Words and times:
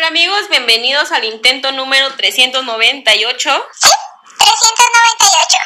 tal 0.00 0.08
amigos? 0.08 0.48
Bienvenidos 0.48 1.12
al 1.12 1.24
intento 1.24 1.72
número 1.72 2.14
398. 2.14 3.66
398. 4.38 5.56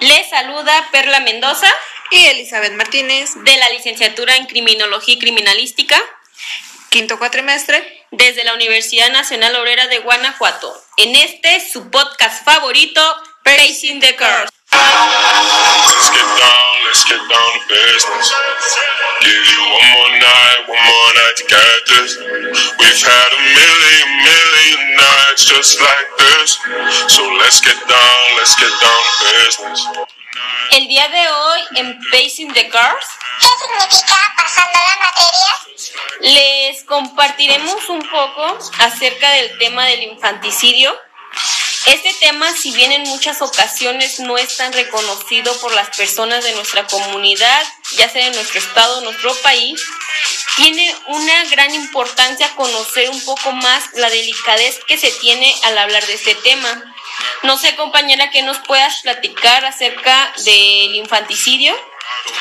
Les 0.00 0.30
saluda 0.30 0.88
Perla 0.92 1.20
Mendoza 1.20 1.72
y 2.10 2.26
Elizabeth 2.26 2.74
Martínez 2.74 3.30
de 3.42 3.56
la 3.56 3.70
licenciatura 3.70 4.36
en 4.36 4.46
Criminología 4.46 5.14
y 5.14 5.18
Criminalística, 5.18 6.00
quinto 6.90 7.18
cuatrimestre, 7.18 8.06
desde 8.12 8.44
la 8.44 8.54
Universidad 8.54 9.10
Nacional 9.10 9.56
Obrera 9.56 9.88
de 9.88 9.98
Guanajuato. 9.98 10.72
En 10.96 11.16
este, 11.16 11.60
su 11.68 11.90
podcast 11.90 12.44
favorito, 12.44 13.00
Facing 13.42 14.00
the 14.00 14.14
Curse. 14.14 14.55
Let's 14.96 16.08
get 16.10 16.28
down, 16.40 16.74
let's 16.88 17.04
get 17.04 17.22
down 17.28 17.50
to 17.56 17.62
business. 17.68 18.26
Give 19.20 19.44
you 19.52 19.60
one 19.76 19.88
more 19.92 20.12
night, 20.16 20.60
one 20.68 20.82
more 20.82 21.10
night 21.20 21.36
to 21.36 21.44
get 21.50 21.78
this. 21.92 22.10
We've 22.80 23.02
had 23.04 23.30
a 23.32 23.40
million, 23.56 24.08
million 24.24 24.80
nights 24.96 25.44
just 25.44 25.80
like 25.80 26.08
this. 26.18 26.48
So 27.12 27.22
let's 27.40 27.60
get 27.60 27.76
down, 27.88 28.22
let's 28.38 28.54
get 28.56 28.72
down 28.80 29.02
to 29.04 29.24
business. 29.36 29.80
El 30.72 30.88
día 30.88 31.08
de 31.08 31.28
hoy 31.28 31.60
en 31.76 32.02
Facing 32.10 32.52
the 32.52 32.68
Curse 32.68 33.12
¿Qué 33.40 33.46
significa 33.46 34.16
pasando 34.36 34.78
la 34.78 34.96
materia? 35.06 35.66
les 36.20 36.84
compartiremos 36.84 37.88
un 37.88 38.00
poco 38.00 38.58
acerca 38.78 39.30
del 39.32 39.58
tema 39.58 39.86
del 39.86 40.02
infanticidio. 40.04 40.96
Este 41.86 42.12
tema, 42.14 42.52
si 42.56 42.72
bien 42.72 42.90
en 42.90 43.02
muchas 43.04 43.40
ocasiones 43.42 44.18
no 44.18 44.36
es 44.36 44.56
tan 44.56 44.72
reconocido 44.72 45.56
por 45.60 45.72
las 45.72 45.96
personas 45.96 46.42
de 46.42 46.52
nuestra 46.54 46.84
comunidad, 46.88 47.62
ya 47.96 48.08
sea 48.08 48.24
de 48.24 48.34
nuestro 48.34 48.58
estado, 48.58 49.02
nuestro 49.02 49.32
país, 49.36 49.80
tiene 50.56 50.92
una 51.06 51.44
gran 51.44 51.72
importancia 51.74 52.50
conocer 52.56 53.08
un 53.10 53.24
poco 53.24 53.52
más 53.52 53.84
la 53.94 54.10
delicadez 54.10 54.80
que 54.88 54.98
se 54.98 55.12
tiene 55.12 55.54
al 55.62 55.78
hablar 55.78 56.04
de 56.06 56.14
este 56.14 56.34
tema. 56.34 56.82
No 57.44 57.56
sé, 57.56 57.76
compañera, 57.76 58.30
que 58.30 58.42
nos 58.42 58.58
puedas 58.58 59.02
platicar 59.02 59.64
acerca 59.64 60.32
del 60.44 60.96
infanticidio. 60.96 61.72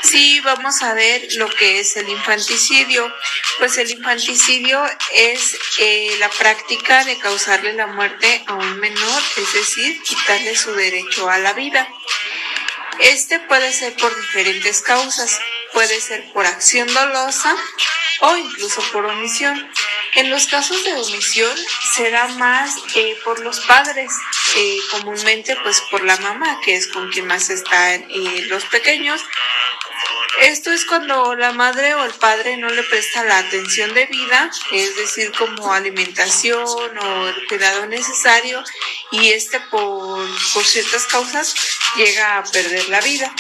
Sí, 0.03 0.39
vamos 0.41 0.81
a 0.81 0.93
ver 0.93 1.27
lo 1.33 1.49
que 1.49 1.79
es 1.79 1.97
el 1.97 2.07
infanticidio. 2.09 3.11
Pues 3.59 3.77
el 3.77 3.89
infanticidio 3.89 4.83
es 5.13 5.57
eh, 5.79 6.15
la 6.19 6.29
práctica 6.29 7.03
de 7.03 7.17
causarle 7.17 7.73
la 7.73 7.87
muerte 7.87 8.43
a 8.47 8.53
un 8.53 8.79
menor, 8.79 9.21
es 9.37 9.53
decir, 9.53 10.01
quitarle 10.03 10.55
su 10.55 10.73
derecho 10.73 11.29
a 11.29 11.37
la 11.39 11.53
vida. 11.53 11.87
Este 12.99 13.39
puede 13.39 13.73
ser 13.73 13.93
por 13.95 14.15
diferentes 14.15 14.81
causas, 14.81 15.39
puede 15.73 15.99
ser 15.99 16.31
por 16.31 16.45
acción 16.45 16.91
dolosa 16.93 17.55
o 18.21 18.37
incluso 18.37 18.81
por 18.93 19.05
omisión. 19.05 19.69
En 20.15 20.29
los 20.29 20.47
casos 20.47 20.81
de 20.85 20.93
omisión 20.93 21.53
será 21.93 22.27
más 22.29 22.73
eh, 22.95 23.17
por 23.25 23.39
los 23.41 23.59
padres, 23.61 24.13
eh, 24.55 24.77
comúnmente 24.91 25.57
pues 25.61 25.81
por 25.91 26.05
la 26.05 26.15
mamá, 26.17 26.61
que 26.63 26.75
es 26.75 26.87
con 26.87 27.11
quien 27.11 27.27
más 27.27 27.49
están 27.49 28.05
los 28.47 28.63
pequeños. 28.65 29.21
Esto 30.41 30.71
es 30.71 30.85
cuando 30.85 31.35
la 31.35 31.53
madre 31.53 31.93
o 31.95 32.03
el 32.03 32.13
padre 32.13 32.57
no 32.57 32.69
le 32.69 32.83
presta 32.83 33.23
la 33.23 33.37
atención 33.37 33.93
debida, 33.93 34.51
es 34.71 34.95
decir, 34.97 35.31
como 35.31 35.71
alimentación 35.71 36.65
o 36.97 37.27
el 37.27 37.47
cuidado 37.47 37.85
necesario, 37.87 38.63
y 39.11 39.31
este 39.31 39.59
por, 39.71 40.27
por 40.53 40.65
ciertas 40.65 41.05
causas 41.05 41.55
llega 41.95 42.37
a 42.37 42.43
perder 42.43 42.89
la 42.89 42.99
vida. 43.01 43.33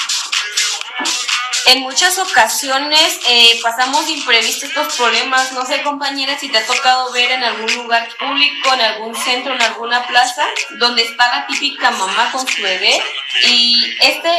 En 1.65 1.81
muchas 1.81 2.19
ocasiones 2.19 3.19
eh, 3.27 3.59
pasamos 3.63 4.05
de 4.05 4.11
imprevisto 4.11 4.67
estos 4.67 4.93
problemas. 4.95 5.51
No 5.51 5.65
sé, 5.65 5.81
compañera, 5.81 6.37
si 6.37 6.47
te 6.49 6.59
ha 6.59 6.65
tocado 6.65 7.11
ver 7.11 7.31
en 7.31 7.43
algún 7.43 7.73
lugar 7.73 8.07
público, 8.19 8.73
en 8.73 8.81
algún 8.81 9.15
centro, 9.15 9.53
en 9.53 9.61
alguna 9.63 10.05
plaza, 10.05 10.45
donde 10.77 11.01
está 11.01 11.27
la 11.27 11.47
típica 11.47 11.89
mamá 11.89 12.31
con 12.31 12.47
su 12.47 12.61
bebé 12.61 13.03
y 13.47 13.97
este 13.99 14.29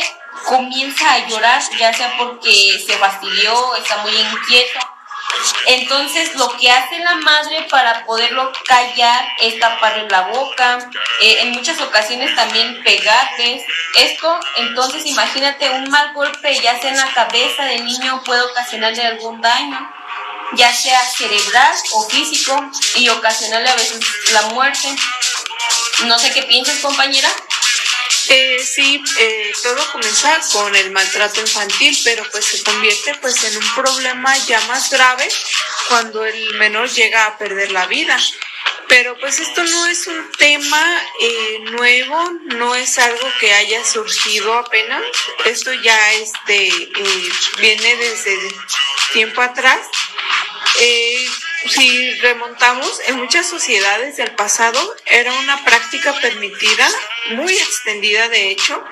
comienza 0.45 1.13
a 1.13 1.27
llorar, 1.27 1.63
ya 1.79 1.93
sea 1.93 2.17
porque 2.19 2.79
se 2.85 2.97
fastidió, 2.99 3.75
está 3.77 3.99
muy 3.99 4.13
inquieto. 4.13 4.79
Entonces 5.67 6.35
lo 6.37 6.57
que 6.57 6.71
hace 6.71 6.99
la 7.01 7.17
madre 7.17 7.67
para 7.69 8.05
poderlo 8.05 8.53
callar 8.67 9.27
es 9.41 9.59
taparle 9.59 10.09
la 10.09 10.23
boca, 10.23 10.79
eh, 11.21 11.39
en 11.41 11.51
muchas 11.51 11.81
ocasiones 11.81 12.35
también 12.35 12.83
pegarles. 12.83 13.65
Esto, 13.97 14.39
entonces 14.57 15.05
imagínate 15.07 15.71
un 15.71 15.91
mal 15.91 16.13
golpe, 16.15 16.59
ya 16.61 16.79
sea 16.81 16.91
en 16.91 16.97
la 16.97 17.13
cabeza 17.13 17.65
del 17.65 17.85
niño, 17.85 18.23
puede 18.25 18.43
ocasionarle 18.43 19.05
algún 19.05 19.41
daño, 19.41 19.93
ya 20.55 20.73
sea 20.73 21.01
cerebral 21.01 21.75
o 21.95 22.09
físico, 22.09 22.71
y 22.95 23.09
ocasionarle 23.09 23.69
a 23.69 23.75
veces 23.75 24.01
la 24.33 24.43
muerte. 24.43 24.89
No 26.05 26.19
sé 26.19 26.33
qué 26.33 26.43
piensas, 26.45 26.79
compañera. 26.79 27.29
Eh, 28.29 28.59
sí, 28.65 29.03
eh, 29.19 29.53
todo 29.63 29.93
comienza 29.93 30.41
con 30.53 30.75
el 30.75 30.91
maltrato 30.91 31.41
infantil, 31.41 31.97
pero 32.05 32.25
pues 32.31 32.45
se 32.45 32.63
convierte 32.63 33.15
pues 33.21 33.45
en 33.45 33.57
un 33.57 33.75
problema 33.75 34.37
ya 34.47 34.61
más 34.63 34.91
grave 34.91 35.29
cuando 35.89 36.25
el 36.25 36.55
menor 36.55 36.91
llega 36.91 37.27
a 37.27 37.39
perder 37.39 37.71
la 37.71 37.87
vida. 37.87 38.19
Pero 38.89 39.19
pues 39.19 39.41
esto 39.41 39.65
no 39.65 39.87
es 39.87 40.07
un 40.07 40.33
tema 40.33 41.03
eh, 41.21 41.59
nuevo, 41.71 42.31
no 42.57 42.75
es 42.75 42.99
algo 42.99 43.29
que 43.41 43.53
haya 43.53 43.85
surgido 43.85 44.55
apenas. 44.55 45.03
Esto 45.45 45.73
ya 45.73 46.13
este 46.15 46.71
viene 47.59 47.97
desde 47.97 48.37
tiempo 49.13 49.41
atrás. 49.43 49.81
Si 51.69 52.15
remontamos, 52.21 53.01
en 53.07 53.17
muchas 53.17 53.49
sociedades 53.49 54.17
del 54.17 54.33
pasado 54.33 54.79
era 55.07 55.33
una 55.33 55.65
práctica 55.65 56.13
permitida, 56.21 56.89
muy 57.31 57.53
extendida 57.53 58.29
de 58.29 58.51
hecho, 58.51 58.83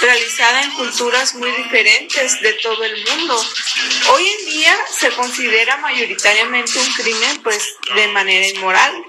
realizada 0.00 0.62
en 0.62 0.70
culturas 0.72 1.34
muy 1.34 1.50
diferentes 1.52 2.40
de 2.40 2.52
todo 2.54 2.84
el 2.84 3.04
mundo. 3.04 3.44
Hoy 4.12 4.28
en 4.28 4.46
día 4.46 4.76
se 4.98 5.10
considera 5.10 5.76
mayoritariamente 5.78 6.78
un 6.78 6.92
crimen 6.94 7.42
pues 7.42 7.76
de 7.94 8.06
manera 8.08 8.46
inmoral. 8.46 9.04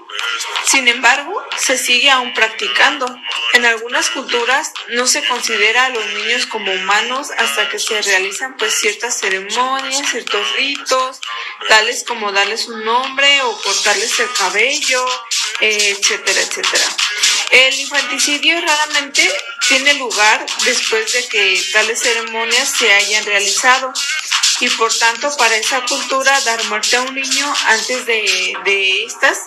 Sin 0.66 0.88
embargo, 0.88 1.42
se 1.58 1.76
sigue 1.76 2.10
aún 2.10 2.32
practicando. 2.34 3.06
En 3.54 3.66
algunas 3.66 4.10
culturas 4.10 4.72
no 4.88 5.06
se 5.06 5.26
considera 5.26 5.86
a 5.86 5.88
los 5.90 6.06
niños 6.14 6.46
como 6.46 6.72
humanos 6.72 7.28
hasta 7.36 7.68
que 7.68 7.78
se 7.78 8.00
realizan 8.02 8.56
pues 8.56 8.74
ciertas 8.74 9.18
ceremonias, 9.18 10.08
ciertos 10.10 10.56
ritos, 10.56 11.20
tales 11.68 12.04
como 12.06 12.32
darles 12.32 12.68
un 12.68 12.84
nombre 12.84 13.42
o 13.42 13.60
cortarles 13.60 14.18
el 14.20 14.32
cabello, 14.32 15.04
eh, 15.60 15.96
etcétera, 15.98 16.40
etcétera. 16.40 16.84
El 17.50 17.74
infanticidio 17.80 18.58
raramente 18.60 19.30
tiene 19.68 19.94
lugar 19.94 20.46
después 20.64 21.12
de 21.12 21.28
que 21.28 21.62
tales 21.72 22.00
ceremonias 22.00 22.68
se 22.68 22.90
hayan 22.90 23.24
realizado 23.26 23.92
y 24.62 24.70
por 24.70 24.96
tanto 24.96 25.36
para 25.36 25.56
esa 25.56 25.84
cultura 25.84 26.40
dar 26.42 26.62
muerte 26.66 26.94
a 26.94 27.02
un 27.02 27.12
niño 27.16 27.52
antes 27.66 28.06
de, 28.06 28.54
de 28.64 29.04
estas 29.04 29.38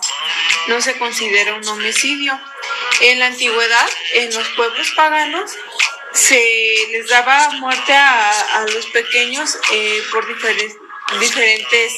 no 0.68 0.82
se 0.82 0.98
considera 0.98 1.54
un 1.54 1.66
homicidio. 1.70 2.38
En 3.00 3.20
la 3.20 3.28
antigüedad, 3.28 3.90
en 4.14 4.34
los 4.34 4.48
pueblos 4.50 4.92
paganos, 4.96 5.52
se 6.12 6.44
les 6.92 7.08
daba 7.08 7.50
muerte 7.52 7.94
a, 7.94 8.58
a 8.58 8.66
los 8.68 8.86
pequeños 8.88 9.58
eh, 9.72 10.04
por 10.12 10.28
diferentes 10.28 10.76
diferentes 11.20 11.94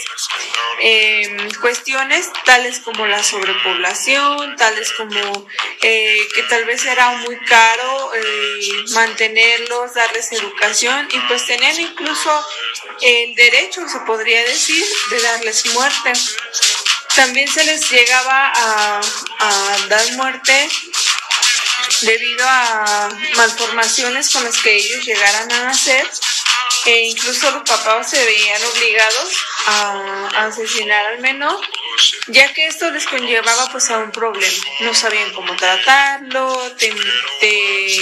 eh, 0.79 1.49
cuestiones, 1.59 2.29
tales 2.45 2.79
como 2.79 3.05
la 3.07 3.23
sobrepoblación, 3.23 4.55
tales 4.55 4.91
como 4.93 5.47
eh, 5.81 6.19
que 6.35 6.43
tal 6.43 6.65
vez 6.65 6.85
era 6.85 7.11
muy 7.17 7.37
caro 7.39 8.13
eh, 8.13 8.59
mantenerlos, 8.93 9.93
darles 9.93 10.31
educación 10.31 11.07
y 11.11 11.19
pues 11.27 11.45
tenían 11.45 11.79
incluso 11.79 12.45
el 13.01 13.35
derecho, 13.35 13.87
se 13.87 13.99
podría 14.01 14.43
decir, 14.43 14.85
de 15.09 15.21
darles 15.21 15.65
muerte. 15.73 16.13
También 17.15 17.47
se 17.47 17.65
les 17.65 17.89
llegaba 17.89 18.51
a, 18.55 19.01
a 19.39 19.77
dar 19.87 20.11
muerte 20.13 20.69
debido 22.01 22.45
a 22.47 23.09
malformaciones 23.35 24.29
con 24.29 24.43
las 24.43 24.57
que 24.61 24.75
ellos 24.75 25.03
llegaran 25.05 25.51
a 25.51 25.63
nacer 25.63 26.07
e 26.87 27.07
incluso 27.09 27.51
los 27.51 27.63
papás 27.63 28.09
se 28.09 28.23
veían 28.23 28.61
obligados 28.63 29.45
a, 29.67 30.45
asesinar 30.47 31.05
al 31.07 31.19
menor 31.19 31.59
ya 32.27 32.53
que 32.53 32.65
esto 32.65 32.89
les 32.91 33.05
conllevaba 33.05 33.67
pues 33.71 33.89
a 33.89 33.97
un 33.97 34.11
problema. 34.11 34.63
No 34.81 34.93
sabían 34.93 35.33
cómo 35.33 35.55
tratarlo 35.55 36.71
te, 36.77 36.93
te, 37.41 37.97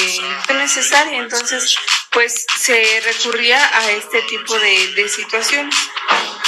te 0.47 0.53
necesaria 0.53 1.17
entonces 1.17 1.75
pues 2.15 2.47
se 2.59 3.01
recurría 3.01 3.59
a 3.77 3.91
este 3.91 4.23
tipo 4.23 4.57
de, 4.57 4.87
de 4.93 5.07
situaciones 5.07 5.75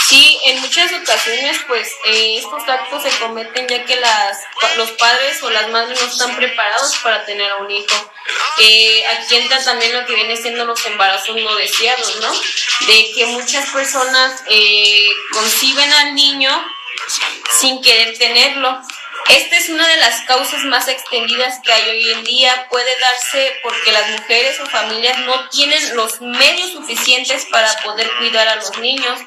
Sí, 0.07 0.39
en 0.45 0.61
muchas 0.61 0.89
ocasiones, 0.93 1.57
pues 1.67 1.91
eh, 2.05 2.37
estos 2.37 2.63
actos 2.69 3.03
se 3.03 3.09
cometen 3.19 3.67
ya 3.67 3.83
que 3.83 3.97
las, 3.97 4.37
los 4.77 4.91
padres 4.91 5.43
o 5.43 5.49
las 5.49 5.69
madres 5.69 6.01
no 6.01 6.07
están 6.07 6.33
preparados 6.37 6.97
para 6.99 7.25
tener 7.25 7.51
a 7.51 7.57
un 7.57 7.69
hijo. 7.69 8.11
Eh, 8.59 9.03
aquí 9.05 9.35
entra 9.35 9.61
también 9.61 9.93
lo 9.93 10.05
que 10.05 10.15
viene 10.15 10.37
siendo 10.37 10.63
los 10.63 10.85
embarazos 10.85 11.35
no 11.35 11.53
deseados, 11.55 12.21
¿no? 12.21 12.31
De 12.87 13.11
que 13.13 13.25
muchas 13.25 13.69
personas 13.69 14.43
eh, 14.47 15.09
conciben 15.33 15.91
al 15.91 16.15
niño 16.15 16.51
sin 17.59 17.81
querer 17.81 18.17
tenerlo. 18.17 18.81
Esta 19.29 19.57
es 19.57 19.67
una 19.67 19.85
de 19.85 19.97
las 19.97 20.21
causas 20.21 20.63
más 20.65 20.87
extendidas 20.87 21.59
que 21.63 21.71
hay 21.71 21.89
hoy 21.89 22.11
en 22.11 22.23
día. 22.23 22.67
Puede 22.69 22.97
darse 22.99 23.59
porque 23.61 23.91
las 23.91 24.09
mujeres 24.11 24.57
o 24.61 24.65
familias 24.65 25.19
no 25.19 25.49
tienen 25.49 25.95
los 25.97 26.21
medios 26.21 26.71
suficientes 26.71 27.45
para 27.51 27.69
poder 27.83 28.09
cuidar 28.19 28.47
a 28.47 28.55
los 28.55 28.77
niños. 28.77 29.19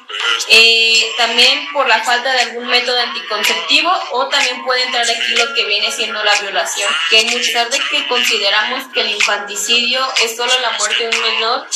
Eh, 0.49 1.05
también 1.17 1.71
por 1.71 1.87
la 1.87 2.03
falta 2.03 2.33
de 2.33 2.41
algún 2.41 2.67
método 2.67 2.99
anticonceptivo 2.99 3.91
o 4.11 4.27
también 4.27 4.63
puede 4.63 4.83
entrar 4.83 5.03
aquí 5.03 5.35
lo 5.35 5.53
que 5.53 5.65
viene 5.65 5.91
siendo 5.91 6.23
la 6.23 6.35
violación. 6.41 6.89
Que 7.11 7.23
muchas 7.25 7.69
de 7.69 7.79
que 7.91 8.07
consideramos 8.07 8.85
que 8.93 9.01
el 9.01 9.11
infanticidio 9.11 10.01
es 10.23 10.35
solo 10.35 10.51
la 10.61 10.71
muerte 10.71 11.07
de 11.07 11.15
un 11.15 11.21
menor, 11.21 11.67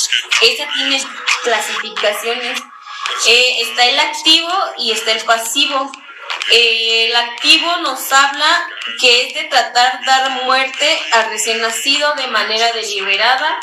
esa 0.42 0.68
tiene 0.74 1.04
clasificaciones. 1.44 2.60
Eh, 3.28 3.62
está 3.62 3.86
el 3.86 4.00
activo 4.00 4.52
y 4.80 4.92
está 4.92 5.12
el 5.12 5.24
pasivo. 5.24 5.92
Eh, 6.52 7.08
el 7.08 7.16
activo 7.16 7.78
nos 7.78 8.12
habla 8.12 8.68
que 9.00 9.28
es 9.28 9.34
de 9.34 9.44
tratar 9.46 10.00
dar 10.06 10.44
muerte 10.44 11.00
al 11.14 11.30
recién 11.30 11.62
nacido 11.62 12.14
de 12.16 12.28
manera 12.28 12.72
deliberada 12.74 13.60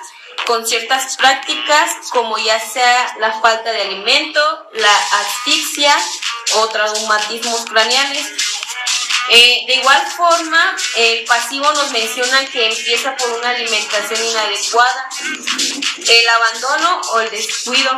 con 0.47 0.67
ciertas 0.67 1.17
prácticas 1.17 2.09
como 2.11 2.37
ya 2.39 2.59
sea 2.59 3.17
la 3.21 3.41
falta 3.41 3.71
de 3.71 3.83
alimento, 3.83 4.41
la 4.75 4.97
asfixia 5.21 5.95
o 6.57 6.69
traumatismos 6.69 7.65
craneales. 7.67 8.27
Eh, 9.29 9.65
de 9.67 9.75
igual 9.75 10.03
forma, 10.17 10.77
el 10.97 11.25
pasivo 11.25 11.71
nos 11.73 11.91
menciona 11.93 12.45
que 12.47 12.67
empieza 12.67 13.17
por 13.17 13.31
una 13.31 13.51
alimentación 13.51 14.21
inadecuada, 14.25 15.09
el 16.09 16.29
abandono 16.29 17.01
o 17.13 17.21
el 17.21 17.31
descuido. 17.31 17.97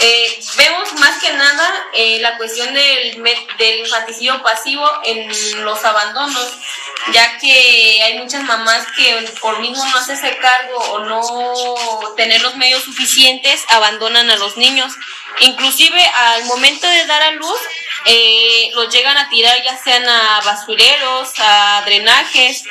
Eh, 0.00 0.38
vemos 0.56 0.92
más 0.94 1.20
que 1.20 1.32
nada 1.32 1.88
eh, 1.94 2.18
la 2.20 2.36
cuestión 2.36 2.74
del, 2.74 3.22
del 3.58 3.78
infanticidio 3.80 4.42
pasivo 4.42 4.88
en 5.04 5.64
los 5.64 5.82
abandonos, 5.84 6.52
ya 7.12 7.38
que 7.38 8.02
hay 8.02 8.18
muchas 8.18 8.44
mamás 8.44 8.86
que 8.96 9.14
por 9.40 9.58
mismo 9.60 9.84
no 9.84 9.98
hacerse 9.98 10.36
cargo 10.36 10.76
o 10.92 10.98
no 11.00 12.14
tener 12.16 12.42
los 12.42 12.56
medios 12.56 12.84
suficientes, 12.84 13.64
abandonan 13.68 14.30
a 14.30 14.36
los 14.36 14.56
niños. 14.56 14.92
Inclusive 15.40 16.02
al 16.04 16.44
momento 16.44 16.86
de 16.86 17.06
dar 17.06 17.22
a 17.22 17.30
luz, 17.32 17.58
eh, 18.06 18.70
los 18.74 18.92
llegan 18.92 19.16
a 19.16 19.28
tirar 19.28 19.62
ya 19.62 19.76
sean 19.76 20.08
a 20.08 20.40
basureros, 20.44 21.32
a 21.38 21.82
drenajes, 21.84 22.64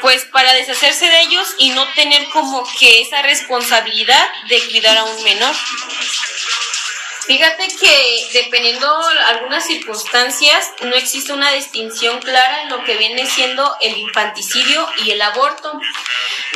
pues 0.00 0.24
para 0.26 0.52
deshacerse 0.52 1.06
de 1.06 1.20
ellos 1.22 1.54
y 1.58 1.70
no 1.70 1.86
tener 1.94 2.28
como 2.30 2.64
que 2.78 3.00
esa 3.00 3.22
responsabilidad 3.22 4.26
de 4.48 4.62
cuidar 4.68 4.96
a 4.98 5.04
un 5.04 5.22
menor. 5.24 5.54
Fíjate 7.26 7.68
que 7.68 8.28
dependiendo 8.34 8.86
algunas 9.28 9.66
circunstancias 9.66 10.70
no 10.82 10.94
existe 10.94 11.32
una 11.32 11.50
distinción 11.52 12.20
clara 12.20 12.62
en 12.62 12.68
lo 12.68 12.84
que 12.84 12.98
viene 12.98 13.24
siendo 13.26 13.76
el 13.80 13.96
infanticidio 13.96 14.86
y 15.04 15.12
el 15.12 15.22
aborto, 15.22 15.80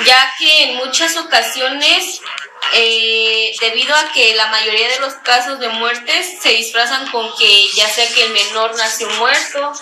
ya 0.04 0.34
que 0.38 0.62
en 0.64 0.76
muchas 0.76 1.16
ocasiones 1.16 2.20
eh, 2.72 3.54
debido 3.60 3.94
a 3.94 4.12
que 4.12 4.34
la 4.34 4.48
mayoría 4.48 4.88
de 4.88 5.00
los 5.00 5.14
casos 5.14 5.58
de 5.58 5.68
muertes 5.68 6.38
se 6.42 6.50
disfrazan 6.50 7.10
con 7.10 7.34
que 7.36 7.68
ya 7.74 7.88
sea 7.88 8.06
que 8.12 8.24
el 8.24 8.32
menor 8.32 8.76
nació 8.76 9.08
muerto 9.10 9.72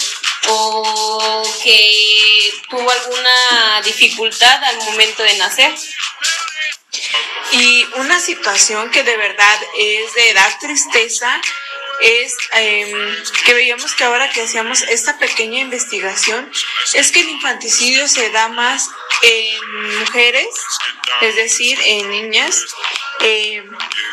o 0.48 1.42
que 1.62 2.52
tuvo 2.70 2.88
alguna 2.88 3.82
dificultad 3.84 4.62
al 4.62 4.76
momento 4.78 5.22
de 5.22 5.36
nacer. 5.36 5.74
Y 7.52 7.84
una 7.96 8.20
situación 8.20 8.90
que 8.90 9.02
de 9.02 9.16
verdad 9.16 9.58
es 9.76 10.14
de 10.14 10.34
dar 10.34 10.58
tristeza 10.58 11.40
es 12.00 12.36
em, 12.52 13.16
que 13.44 13.54
veíamos 13.54 13.94
que 13.94 14.04
ahora 14.04 14.30
que 14.30 14.42
hacíamos 14.42 14.82
esta 14.82 15.18
pequeña 15.18 15.60
investigación, 15.60 16.50
es 16.94 17.10
que 17.10 17.20
el 17.20 17.30
infanticidio 17.30 18.06
se 18.06 18.30
da 18.30 18.48
más 18.48 18.88
en 19.22 19.98
mujeres, 19.98 20.48
es 21.20 21.36
decir, 21.36 21.78
en 21.84 22.10
niñas, 22.10 22.64
eh, 23.20 23.64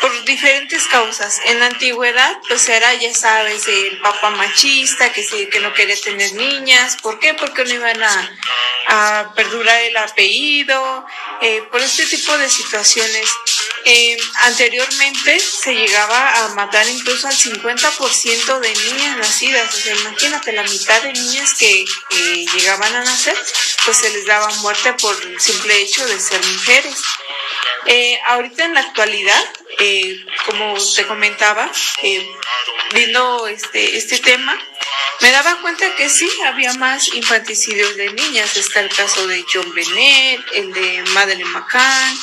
por 0.01 0.23
diferentes 0.25 0.87
causas. 0.87 1.39
En 1.45 1.59
la 1.59 1.67
antigüedad, 1.67 2.37
pues 2.47 2.67
era, 2.69 2.93
ya 2.95 3.13
sabes, 3.13 3.67
el 3.67 3.99
papá 3.99 4.29
machista, 4.31 5.11
que, 5.11 5.23
sí, 5.23 5.47
que 5.47 5.59
no 5.59 5.73
quería 5.73 5.99
tener 5.99 6.33
niñas. 6.33 6.97
¿Por 7.01 7.19
qué? 7.19 7.33
Porque 7.33 7.63
no 7.65 7.73
iban 7.73 8.01
a, 8.01 8.31
a 8.87 9.33
perdurar 9.35 9.81
el 9.81 9.97
apellido, 9.97 11.05
eh, 11.41 11.63
por 11.71 11.81
este 11.81 12.05
tipo 12.05 12.37
de 12.37 12.49
situaciones. 12.49 13.29
Eh, 13.85 14.17
anteriormente 14.43 15.39
se 15.39 15.73
llegaba 15.73 16.45
a 16.45 16.49
matar 16.55 16.87
incluso 16.87 17.27
al 17.27 17.35
50% 17.35 18.59
de 18.59 18.73
niñas 18.73 19.17
nacidas. 19.17 19.73
O 19.73 19.77
sea, 19.77 19.95
imagínate, 19.95 20.53
la 20.53 20.63
mitad 20.63 21.01
de 21.01 21.13
niñas 21.13 21.53
que, 21.55 21.85
llegaban 22.55 22.95
a 22.95 23.03
nacer, 23.03 23.37
pues 23.85 23.97
se 23.97 24.09
les 24.11 24.25
daba 24.25 24.47
muerte 24.61 24.93
por 24.93 25.15
el 25.23 25.39
simple 25.39 25.81
hecho 25.81 26.05
de 26.05 26.19
ser 26.19 26.41
mujeres. 26.45 26.95
Eh, 27.85 28.19
ahorita 28.27 28.65
en 28.65 28.73
la 28.73 28.79
actualidad, 28.81 29.43
eh, 29.79 30.25
como 30.45 30.75
te 30.95 31.05
comentaba, 31.05 31.69
eh, 32.03 32.25
viendo 32.93 33.47
este, 33.47 33.97
este 33.97 34.19
tema, 34.19 34.57
me 35.21 35.31
daba 35.31 35.61
cuenta 35.61 35.95
que 35.95 36.09
sí, 36.09 36.29
había 36.45 36.73
más 36.73 37.13
infanticidios 37.13 37.95
de 37.95 38.11
niñas. 38.13 38.55
Está 38.57 38.81
el 38.81 38.89
caso 38.89 39.27
de 39.27 39.43
John 39.51 39.73
Bennett, 39.73 40.41
el 40.53 40.73
de 40.73 41.03
Madeleine 41.13 41.49
McCann, 41.49 42.17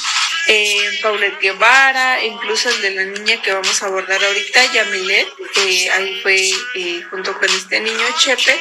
eh, 0.53 0.99
Paulette 1.01 1.39
Guevara, 1.39 2.25
incluso 2.25 2.69
el 2.71 2.83
de 2.83 2.91
la 2.91 3.05
niña 3.05 3.41
que 3.41 3.53
vamos 3.53 3.81
a 3.81 3.87
abordar 3.87 4.23
ahorita, 4.23 4.73
Yamilet, 4.73 5.29
ahí 5.93 6.21
fue 6.23 6.51
eh, 6.75 7.03
junto 7.09 7.33
con 7.35 7.49
este 7.49 7.79
niño 7.79 8.05
Chepe. 8.19 8.61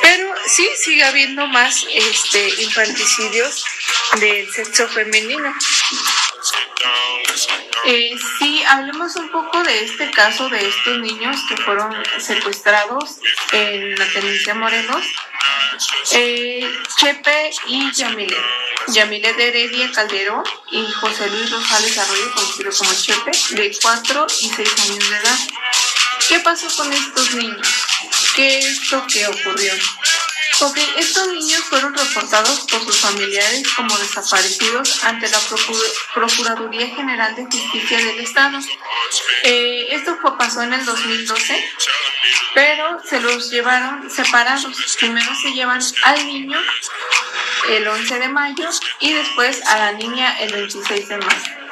Pero 0.00 0.32
sí, 0.46 0.68
sigue 0.76 1.02
habiendo 1.02 1.48
más 1.48 1.84
este, 1.92 2.62
infanticidios 2.62 3.64
del 4.20 4.48
sexo 4.52 4.86
femenino. 4.86 5.52
Eh, 7.84 8.14
sí, 8.38 8.62
hablemos 8.68 9.16
un 9.16 9.32
poco 9.32 9.60
de 9.64 9.84
este 9.84 10.12
caso 10.12 10.48
de 10.48 10.68
estos 10.68 10.98
niños 11.00 11.36
que 11.48 11.56
fueron 11.56 11.92
secuestrados 12.18 13.16
en 13.50 13.98
la 13.98 14.06
Tenencia 14.06 14.54
Morelos. 14.54 15.04
Eh, 16.12 16.68
Chepe 16.96 17.50
y 17.66 17.90
Yamilet. 17.92 18.67
Yamilet 18.92 19.38
Heredia 19.38 19.90
Calderón 19.92 20.42
y 20.70 20.84
José 20.92 21.28
Luis 21.28 21.50
Rosales 21.50 21.98
Arroyo, 21.98 22.32
conocido 22.34 22.70
como 22.72 22.94
Chepe, 22.94 23.30
de 23.50 23.78
4 23.82 24.26
y 24.40 24.48
6 24.48 24.68
años 24.80 25.10
de 25.10 25.16
edad. 25.16 25.38
¿Qué 26.28 26.40
pasó 26.40 26.66
con 26.76 26.92
estos 26.92 27.34
niños? 27.34 27.68
¿Qué 28.34 28.58
es 28.58 28.90
lo 28.90 29.06
que 29.06 29.26
ocurrió? 29.26 29.72
Ok, 30.60 30.76
estos 30.96 31.28
niños 31.28 31.62
fueron 31.64 31.94
reportados 31.94 32.66
por 32.68 32.82
sus 32.82 32.98
familiares 32.98 33.62
como 33.76 33.96
desaparecidos 33.96 35.04
ante 35.04 35.28
la 35.28 35.38
Procuraduría 36.14 36.88
General 36.96 37.36
de 37.36 37.44
Justicia 37.44 37.98
del 37.98 38.18
Estado. 38.18 38.58
Eh, 39.44 39.86
esto 39.90 40.18
pasó 40.36 40.62
en 40.62 40.72
el 40.72 40.84
2012, 40.84 41.64
pero 42.54 42.98
se 43.08 43.20
los 43.20 43.50
llevaron 43.52 44.10
separados. 44.10 44.96
Primero 44.98 45.32
se 45.40 45.52
llevan 45.52 45.80
al 46.02 46.26
niño 46.26 46.58
el 47.68 47.86
11 47.86 48.18
de 48.18 48.28
mayo 48.28 48.68
y 48.98 49.12
después 49.12 49.64
a 49.64 49.78
la 49.78 49.92
niña 49.92 50.40
el 50.40 50.52
26 50.52 51.08
de 51.08 51.18
mayo. 51.18 51.67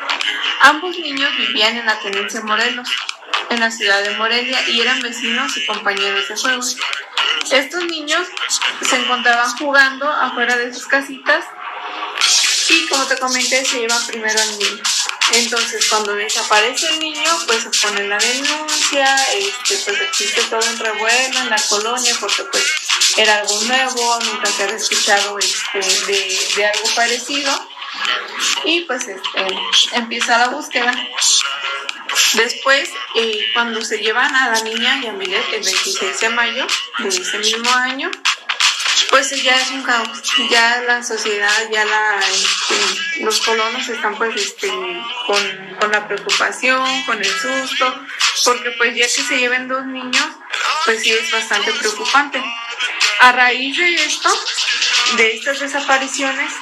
Ambos 0.62 0.96
niños 0.98 1.30
vivían 1.36 1.76
en 1.76 1.86
la 1.86 1.98
Tenencia 2.00 2.40
Morelos, 2.42 2.88
en 3.50 3.60
la 3.60 3.70
ciudad 3.70 4.02
de 4.02 4.10
Morelia, 4.16 4.68
y 4.68 4.80
eran 4.80 5.00
vecinos 5.00 5.56
y 5.56 5.66
compañeros 5.66 6.28
de 6.28 6.36
juego. 6.36 6.62
Estos 7.50 7.84
niños 7.84 8.26
se 8.88 8.96
encontraban 8.96 9.50
jugando 9.58 10.10
afuera 10.10 10.56
de 10.56 10.74
sus 10.74 10.86
casitas 10.86 11.44
y 12.68 12.88
como 12.88 13.06
te 13.06 13.16
comenté 13.18 13.64
se 13.64 13.80
llevan 13.80 14.04
primero 14.06 14.40
al 14.40 14.58
niño. 14.58 14.82
Entonces 15.32 15.86
cuando 15.88 16.14
desaparece 16.14 16.88
el 16.88 17.00
niño 17.00 17.30
pues 17.46 17.62
se 17.62 17.70
pone 17.86 18.08
la 18.08 18.18
denuncia, 18.18 19.16
este, 19.34 19.76
pues 19.84 20.00
existe 20.00 20.42
todo 20.50 20.60
un 20.68 20.78
revuelo 20.78 21.40
en 21.40 21.50
la 21.50 21.62
colonia 21.68 22.14
porque 22.18 22.42
pues 22.44 22.64
era 23.16 23.38
algo 23.38 23.60
nuevo, 23.62 24.18
nunca 24.24 24.46
se 24.50 24.64
había 24.64 24.76
escuchado 24.76 25.38
este, 25.38 25.80
de 26.56 26.66
algo 26.66 26.88
parecido 26.94 27.68
y 28.64 28.80
pues 28.82 29.08
este, 29.08 29.46
empieza 29.92 30.38
la 30.38 30.48
búsqueda. 30.48 30.92
Después, 32.34 32.90
eh, 33.14 33.38
cuando 33.54 33.82
se 33.82 33.98
llevan 33.98 34.34
a 34.34 34.50
la 34.50 34.60
niña 34.62 35.00
y 35.02 35.06
a 35.06 35.12
Miguel 35.12 35.42
el 35.52 35.62
26 35.62 36.20
de 36.20 36.28
mayo 36.30 36.66
de 36.98 37.08
ese 37.08 37.38
mismo 37.38 37.70
año, 37.70 38.10
pues 39.10 39.30
ya 39.42 39.56
es 39.56 39.70
un 39.70 39.82
caos. 39.82 40.22
Ya 40.50 40.82
la 40.86 41.02
sociedad, 41.02 41.70
ya 41.70 41.84
la, 41.84 42.18
este, 42.20 43.24
los 43.24 43.40
colonos 43.40 43.88
están 43.88 44.16
pues 44.16 44.36
este, 44.36 44.68
con, 45.26 45.76
con 45.80 45.90
la 45.92 46.06
preocupación, 46.06 47.02
con 47.04 47.18
el 47.18 47.24
susto, 47.24 48.00
porque 48.44 48.70
pues 48.72 48.94
ya 48.94 49.04
que 49.04 49.22
se 49.22 49.38
lleven 49.38 49.68
dos 49.68 49.84
niños, 49.86 50.26
pues 50.84 51.02
sí 51.02 51.12
es 51.12 51.30
bastante 51.30 51.72
preocupante. 51.72 52.42
A 53.20 53.32
raíz 53.32 53.76
de 53.76 53.94
esto, 53.94 54.30
de 55.16 55.34
estas 55.34 55.60
desapariciones, 55.60 56.52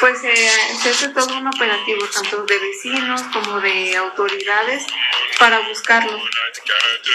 pues 0.00 0.22
eh, 0.24 0.50
se 0.82 0.90
hace 0.90 1.08
todo 1.10 1.36
un 1.36 1.46
operativo, 1.46 2.06
tanto 2.12 2.44
de 2.44 2.58
vecinos 2.58 3.22
como 3.32 3.60
de 3.60 3.96
autoridades, 3.96 4.86
para 5.38 5.60
buscarlo. 5.68 6.18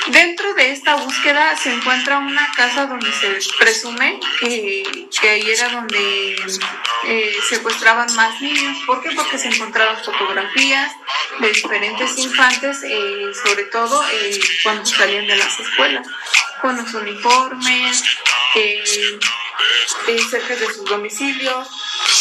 Dentro 0.07 0.53
de 0.53 0.71
esta 0.71 0.95
búsqueda 0.95 1.55
se 1.57 1.73
encuentra 1.73 2.19
una 2.19 2.51
casa 2.55 2.85
donde 2.85 3.11
se 3.11 3.39
presume 3.57 4.19
que, 4.39 5.07
que 5.19 5.29
ahí 5.29 5.49
era 5.49 5.69
donde 5.69 6.35
eh, 7.05 7.37
secuestraban 7.47 8.13
más 8.15 8.41
niños. 8.41 8.77
¿Por 8.85 9.01
qué? 9.01 9.11
Porque 9.11 9.37
se 9.37 9.47
encontraron 9.47 9.97
fotografías 10.03 10.91
de 11.39 11.47
diferentes 11.49 12.17
infantes, 12.17 12.83
eh, 12.83 13.31
sobre 13.43 13.65
todo 13.65 14.03
eh, 14.11 14.39
cuando 14.63 14.85
salían 14.85 15.27
de 15.27 15.35
las 15.35 15.59
escuelas, 15.59 16.07
con 16.61 16.77
los 16.77 16.93
uniformes, 16.93 18.03
eh, 18.55 18.83
eh, 20.07 20.19
cerca 20.29 20.55
de 20.55 20.65
sus 20.73 20.85
domicilios 20.85 21.67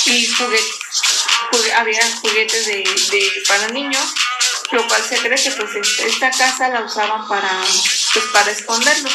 y 0.07 0.27
juguetes. 0.33 0.79
Jugue- 1.53 1.73
había 1.73 2.01
juguetes 2.21 2.67
de, 2.67 2.85
para 3.49 3.69
niños, 3.69 4.05
lo 4.73 4.87
cual 4.87 5.03
se 5.09 5.17
cree 5.19 5.43
que 5.43 5.51
pues 5.53 5.75
es- 5.75 5.99
esta 6.01 6.31
casa 6.31 6.69
la 6.69 6.81
usaban 6.83 7.27
para, 7.29 7.51
pues, 8.13 8.25
para 8.33 8.51
esconderlo. 8.51 9.11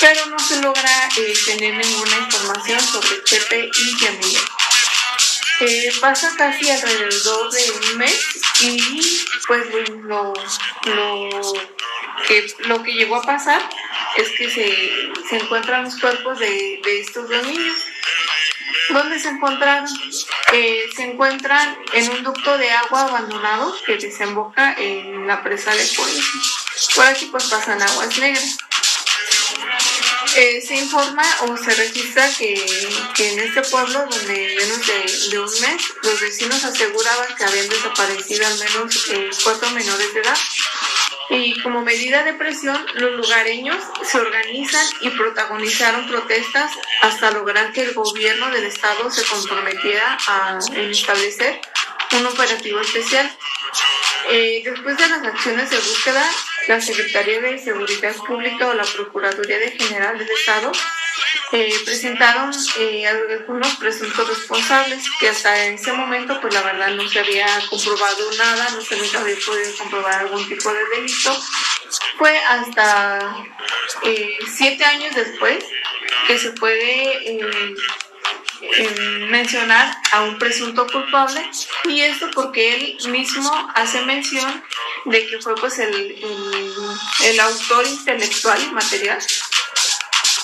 Pero 0.00 0.26
no 0.26 0.38
se 0.38 0.60
logra 0.60 1.08
eh, 1.16 1.34
tener 1.46 1.74
ninguna 1.74 2.16
información 2.18 2.80
sobre 2.80 3.22
Chepe 3.24 3.70
y 3.72 3.98
Yamile. 3.98 4.40
Eh, 5.60 5.92
pasa 6.00 6.32
casi 6.38 6.70
alrededor 6.70 7.50
de 7.52 7.70
un 7.72 7.98
mes 7.98 8.18
y 8.62 9.26
pues 9.46 9.66
lo, 10.04 10.32
lo, 10.84 11.28
lo 12.58 12.82
que 12.82 12.92
llegó 12.92 13.16
a 13.16 13.22
pasar 13.22 13.60
es 14.20 14.30
que 14.36 14.50
se, 14.50 15.28
se 15.28 15.36
encuentran 15.36 15.84
los 15.84 15.98
cuerpos 15.98 16.38
de, 16.38 16.80
de 16.84 17.00
estos 17.00 17.28
dos 17.28 17.46
niños. 17.46 17.76
¿Dónde 18.90 19.18
se 19.20 19.28
encontraron? 19.28 19.88
Eh, 20.52 20.90
se 20.94 21.02
encuentran 21.04 21.76
en 21.92 22.10
un 22.10 22.22
ducto 22.24 22.58
de 22.58 22.70
agua 22.70 23.02
abandonado 23.02 23.76
que 23.86 23.96
desemboca 23.96 24.74
en 24.78 25.26
la 25.26 25.42
presa 25.42 25.74
de 25.74 25.84
Puebla. 25.96 26.22
Por 26.94 27.06
aquí 27.06 27.26
pues 27.26 27.44
pasan 27.44 27.80
aguas 27.80 28.18
negras. 28.18 28.58
Eh, 30.36 30.62
se 30.64 30.76
informa 30.76 31.24
o 31.40 31.56
se 31.56 31.74
registra 31.74 32.28
que, 32.38 32.54
que 33.14 33.32
en 33.32 33.40
este 33.40 33.62
pueblo, 33.62 34.06
donde 34.08 34.56
menos 34.56 34.86
de, 34.86 35.28
de 35.30 35.40
un 35.40 35.60
mes, 35.60 35.92
los 36.04 36.20
vecinos 36.20 36.64
aseguraban 36.64 37.34
que 37.36 37.44
habían 37.44 37.68
desaparecido 37.68 38.46
al 38.46 38.58
menos 38.58 39.08
eh, 39.10 39.30
cuatro 39.42 39.70
menores 39.70 40.14
de 40.14 40.20
edad. 40.20 40.38
Y 41.30 41.60
como 41.62 41.82
medida 41.82 42.24
de 42.24 42.34
presión, 42.34 42.76
los 42.94 43.12
lugareños 43.12 43.76
se 44.02 44.18
organizan 44.18 44.84
y 45.00 45.10
protagonizaron 45.10 46.08
protestas 46.08 46.72
hasta 47.02 47.30
lograr 47.30 47.72
que 47.72 47.82
el 47.82 47.94
gobierno 47.94 48.50
del 48.50 48.64
estado 48.64 49.10
se 49.10 49.24
comprometiera 49.24 50.18
a 50.26 50.58
establecer 50.76 51.60
un 52.18 52.26
operativo 52.26 52.80
especial. 52.80 53.30
Eh, 54.28 54.62
después 54.64 54.96
de 54.96 55.08
las 55.08 55.22
acciones 55.24 55.70
de 55.70 55.76
búsqueda, 55.76 56.28
la 56.68 56.80
Secretaría 56.80 57.40
de 57.40 57.58
Seguridad 57.58 58.14
Pública 58.16 58.68
o 58.68 58.74
la 58.74 58.84
Procuraduría 58.84 59.58
de 59.58 59.70
General 59.70 60.18
del 60.18 60.28
Estado 60.28 60.72
eh, 61.52 61.74
presentaron 61.84 62.52
eh, 62.78 63.06
algunos 63.06 63.74
presuntos 63.76 64.28
responsables 64.28 65.04
que 65.18 65.28
hasta 65.28 65.66
ese 65.66 65.92
momento 65.92 66.40
pues 66.40 66.54
la 66.54 66.62
verdad 66.62 66.90
no 66.90 67.08
se 67.08 67.18
había 67.18 67.46
comprobado 67.68 68.30
nada, 68.38 68.70
no 68.70 68.80
se 68.80 68.94
había 68.94 69.36
podido 69.44 69.76
comprobar 69.78 70.20
algún 70.20 70.48
tipo 70.48 70.72
de 70.72 70.84
delito. 70.88 71.36
Fue 72.18 72.38
hasta 72.38 73.36
eh, 74.04 74.38
siete 74.54 74.84
años 74.84 75.14
después 75.14 75.64
que 76.26 76.38
se 76.38 76.52
puede 76.52 77.40
eh, 78.62 79.26
mencionar 79.28 79.92
a 80.12 80.22
un 80.22 80.38
presunto 80.38 80.86
culpable 80.86 81.42
y 81.84 82.02
esto 82.02 82.30
porque 82.32 82.74
él 82.74 83.10
mismo 83.10 83.50
hace 83.74 84.02
mención 84.02 84.62
de 85.06 85.26
que 85.26 85.38
fue 85.38 85.54
pues 85.56 85.78
el, 85.78 86.16
el 87.24 87.40
autor 87.40 87.86
intelectual 87.86 88.62
y 88.62 88.72
material 88.72 89.18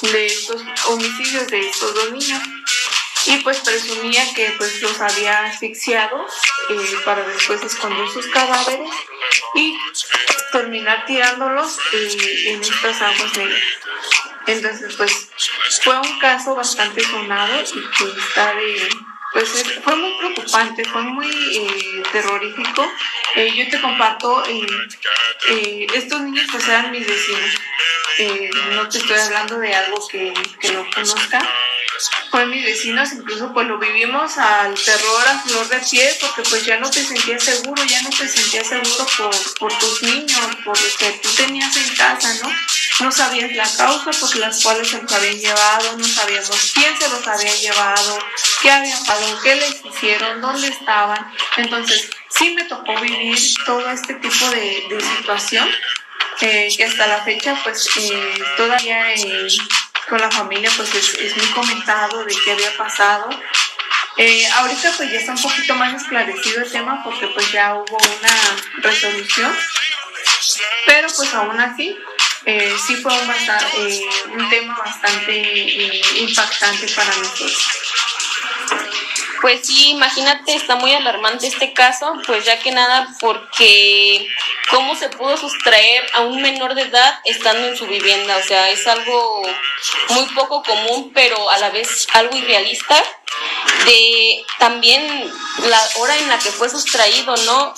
de 0.03 0.27
estos 0.27 0.63
homicidios 0.89 1.47
de 1.49 1.69
estos 1.69 1.95
dos 1.95 2.13
niños 2.13 2.43
y 3.27 3.39
pues 3.39 3.59
presumía 3.61 4.23
que 4.35 4.55
pues 4.57 4.81
los 4.83 5.01
había 5.01 5.45
asfixiado 5.45 6.27
eh, 6.71 6.97
para 7.05 7.27
después 7.27 7.63
esconder 7.63 8.09
sus 8.09 8.27
cadáveres 8.29 8.91
y 9.55 9.77
terminar 10.53 11.05
tirándolos 11.07 11.79
eh, 11.93 12.53
en 12.53 12.63
estas 12.63 13.03
aguas 13.03 13.37
negras. 13.37 13.63
Entonces 14.47 14.95
pues 14.97 15.29
fue 15.83 15.99
un 15.99 16.19
caso 16.21 16.55
bastante 16.55 17.03
sonado 17.03 17.61
y 17.63 17.81
que 17.97 18.21
está 18.21 18.55
de 18.55 18.89
pues 19.37 19.65
fue 19.85 19.97
muy 19.97 20.15
preocupante, 20.19 20.83
fue 20.85 21.03
muy 21.03 21.29
eh, 21.29 22.03
terrorífico. 22.11 22.91
Eh, 23.35 23.53
yo 23.55 23.69
te 23.69 23.79
comparto, 23.83 24.43
eh, 24.47 25.87
estos 25.93 26.23
niños 26.23 26.47
pues 26.51 26.67
eran 26.67 26.91
mis 26.91 27.07
vecinos. 27.07 27.61
Eh, 28.19 28.51
no 28.73 28.89
te 28.89 28.99
estoy 28.99 29.19
hablando 29.19 29.59
de 29.59 29.75
algo 29.75 30.07
que, 30.09 30.33
que 30.61 30.73
no 30.73 30.87
conozca. 30.95 31.41
Fue 32.31 32.45
mis 32.47 32.65
vecinos, 32.65 33.13
incluso 33.13 33.53
pues 33.53 33.67
lo 33.67 33.79
vivimos 33.79 34.37
al 34.37 34.75
terror 34.75 35.29
a 35.29 35.41
flor 35.41 35.69
de 35.69 35.79
piel 35.79 36.15
porque 36.21 36.43
pues 36.43 36.65
ya 36.65 36.79
no 36.79 36.91
te 36.91 37.03
sentías 37.03 37.43
seguro, 37.43 37.83
ya 37.85 38.03
no 38.03 38.11
te 38.11 38.29
sentías 38.29 38.67
seguro 38.67 39.07
por, 39.17 39.55
por 39.59 39.79
tus 39.79 40.03
niños, 40.03 40.57
por 40.65 40.79
lo 40.79 40.97
que 40.99 41.11
tú 41.23 41.29
tenías 41.37 41.75
en 41.77 41.95
casa, 41.95 42.35
¿no? 42.43 42.53
No 43.01 43.13
sabías 43.13 43.53
la 43.53 43.71
causa 43.77 44.11
por 44.11 44.37
las 44.37 44.63
cuales 44.63 44.89
se 44.89 45.01
los 45.01 45.13
habían 45.13 45.39
llevado, 45.39 45.97
no 45.97 46.05
sabíamos 46.05 46.73
quién 46.75 46.99
se 46.99 47.09
los 47.09 47.27
había 47.27 47.55
llevado, 47.55 48.19
qué 48.63 48.71
había 48.71 48.99
pasado, 48.99 49.41
qué 49.43 49.57
les 49.57 49.85
hicieron, 49.85 50.41
dónde 50.41 50.69
estaban. 50.69 51.33
Entonces, 51.57 52.11
sí 52.31 52.55
me 52.55 52.65
tocó 52.65 52.99
vivir 53.01 53.39
todo 53.65 53.91
este 53.91 54.15
tipo 54.15 54.51
de, 54.51 54.87
de 54.89 55.01
situación, 55.17 55.69
eh, 56.41 56.69
que 56.77 56.85
hasta 56.85 57.07
la 57.07 57.23
fecha, 57.23 57.59
pues 57.65 57.89
eh, 57.99 58.35
todavía 58.57 59.13
eh, 59.15 59.49
con 60.09 60.21
la 60.21 60.31
familia, 60.31 60.71
pues 60.77 60.95
es, 60.95 61.15
es 61.15 61.37
muy 61.37 61.47
comentado 61.49 62.25
de 62.25 62.35
qué 62.45 62.53
había 62.53 62.77
pasado. 62.77 63.29
Eh, 64.19 64.47
ahorita 64.55 64.93
pues 64.97 65.11
ya 65.13 65.19
está 65.19 65.33
un 65.33 65.43
poquito 65.43 65.75
más 65.75 66.01
esclarecido 66.03 66.63
el 66.63 66.71
tema 66.73 67.03
porque 67.05 67.27
pues 67.29 67.53
ya 67.53 67.75
hubo 67.75 67.97
una 67.99 68.57
resolución, 68.83 69.55
pero 70.87 71.09
pues 71.15 71.35
aún 71.35 71.61
así 71.61 71.99
eh, 72.47 72.75
sí 72.87 72.97
fue 72.97 73.13
un, 73.13 73.27
basta- 73.29 73.61
eh, 73.77 74.01
un 74.29 74.49
tema 74.49 74.77
bastante 74.79 76.01
impactante 76.19 76.87
para 76.95 77.15
nosotros. 77.17 77.69
Pues 79.41 79.67
sí, 79.67 79.91
imagínate, 79.91 80.55
está 80.55 80.77
muy 80.77 80.93
alarmante 80.93 81.47
este 81.47 81.73
caso, 81.73 82.13
pues 82.27 82.45
ya 82.45 82.59
que 82.59 82.71
nada, 82.71 83.09
porque 83.21 84.27
cómo 84.71 84.97
se 84.97 85.09
pudo 85.11 85.37
sustraer 85.37 86.07
a 86.15 86.23
un 86.23 86.41
menor 86.41 86.75
de 86.75 86.83
edad 86.83 87.21
estando 87.25 87.69
en 87.69 87.77
su 87.77 87.87
vivienda, 87.87 88.37
o 88.37 88.43
sea, 88.43 88.71
es 88.71 88.87
algo 88.87 89.43
muy 90.11 90.27
poco 90.35 90.63
común, 90.63 91.13
pero 91.15 91.51
a 91.51 91.59
la 91.59 91.71
vez 91.71 92.07
algo 92.13 92.37
irrealista. 92.37 93.03
De 93.85 94.45
también 94.59 95.31
la 95.69 95.89
hora 95.97 96.17
en 96.17 96.29
la 96.29 96.39
que 96.39 96.51
fue 96.51 96.69
sustraído, 96.69 97.37
¿no? 97.45 97.75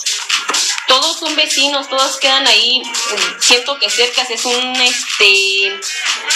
Todos 0.87 1.19
son 1.19 1.37
vecinos, 1.37 1.89
todos 1.89 2.17
quedan 2.19 2.47
ahí, 2.47 2.83
siento 3.41 3.79
que 3.79 3.91
cerca 3.91 4.23
es 4.23 4.45
un 4.45 4.75
este 4.77 5.81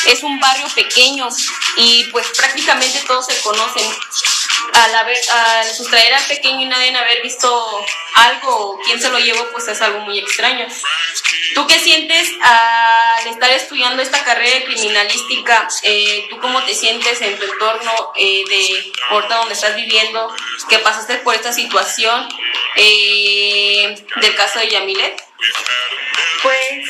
es 0.06 0.22
un 0.22 0.38
barrio 0.40 0.66
pequeño 0.74 1.28
y 1.76 2.04
pues 2.04 2.26
prácticamente 2.36 3.02
todos 3.06 3.26
se 3.26 3.40
conocen 3.40 3.88
al, 4.72 4.94
haber, 4.94 5.18
al 5.30 5.66
sustraer 5.66 6.14
al 6.14 6.24
pequeño 6.24 6.62
y 6.62 6.66
nadie 6.66 6.96
haber 6.96 7.22
visto 7.22 7.84
algo 8.14 8.50
o 8.56 8.78
quién 8.80 9.00
se 9.00 9.10
lo 9.10 9.18
llevó, 9.18 9.50
pues 9.52 9.68
es 9.68 9.80
algo 9.80 10.00
muy 10.00 10.18
extraño. 10.18 10.66
¿Tú 11.54 11.66
qué 11.66 11.78
sientes 11.78 12.30
al 12.40 13.26
estar 13.26 13.50
estudiando 13.50 14.02
esta 14.02 14.24
carrera 14.24 14.58
de 14.58 14.64
criminalística? 14.64 15.68
Eh, 15.82 16.26
¿Tú 16.30 16.38
cómo 16.40 16.62
te 16.64 16.74
sientes 16.74 17.20
en 17.20 17.38
tu 17.38 17.44
entorno 17.44 18.12
eh, 18.16 18.42
de 18.48 18.92
ahorita 19.10 19.36
donde 19.36 19.54
estás 19.54 19.76
viviendo? 19.76 20.34
que 20.68 20.78
pasaste 20.78 21.16
por 21.16 21.34
esta 21.34 21.52
situación 21.52 22.28
eh, 22.76 23.94
del 24.16 24.34
caso 24.34 24.58
de 24.58 24.68
Yamilet? 24.68 25.22
Pues 26.42 26.88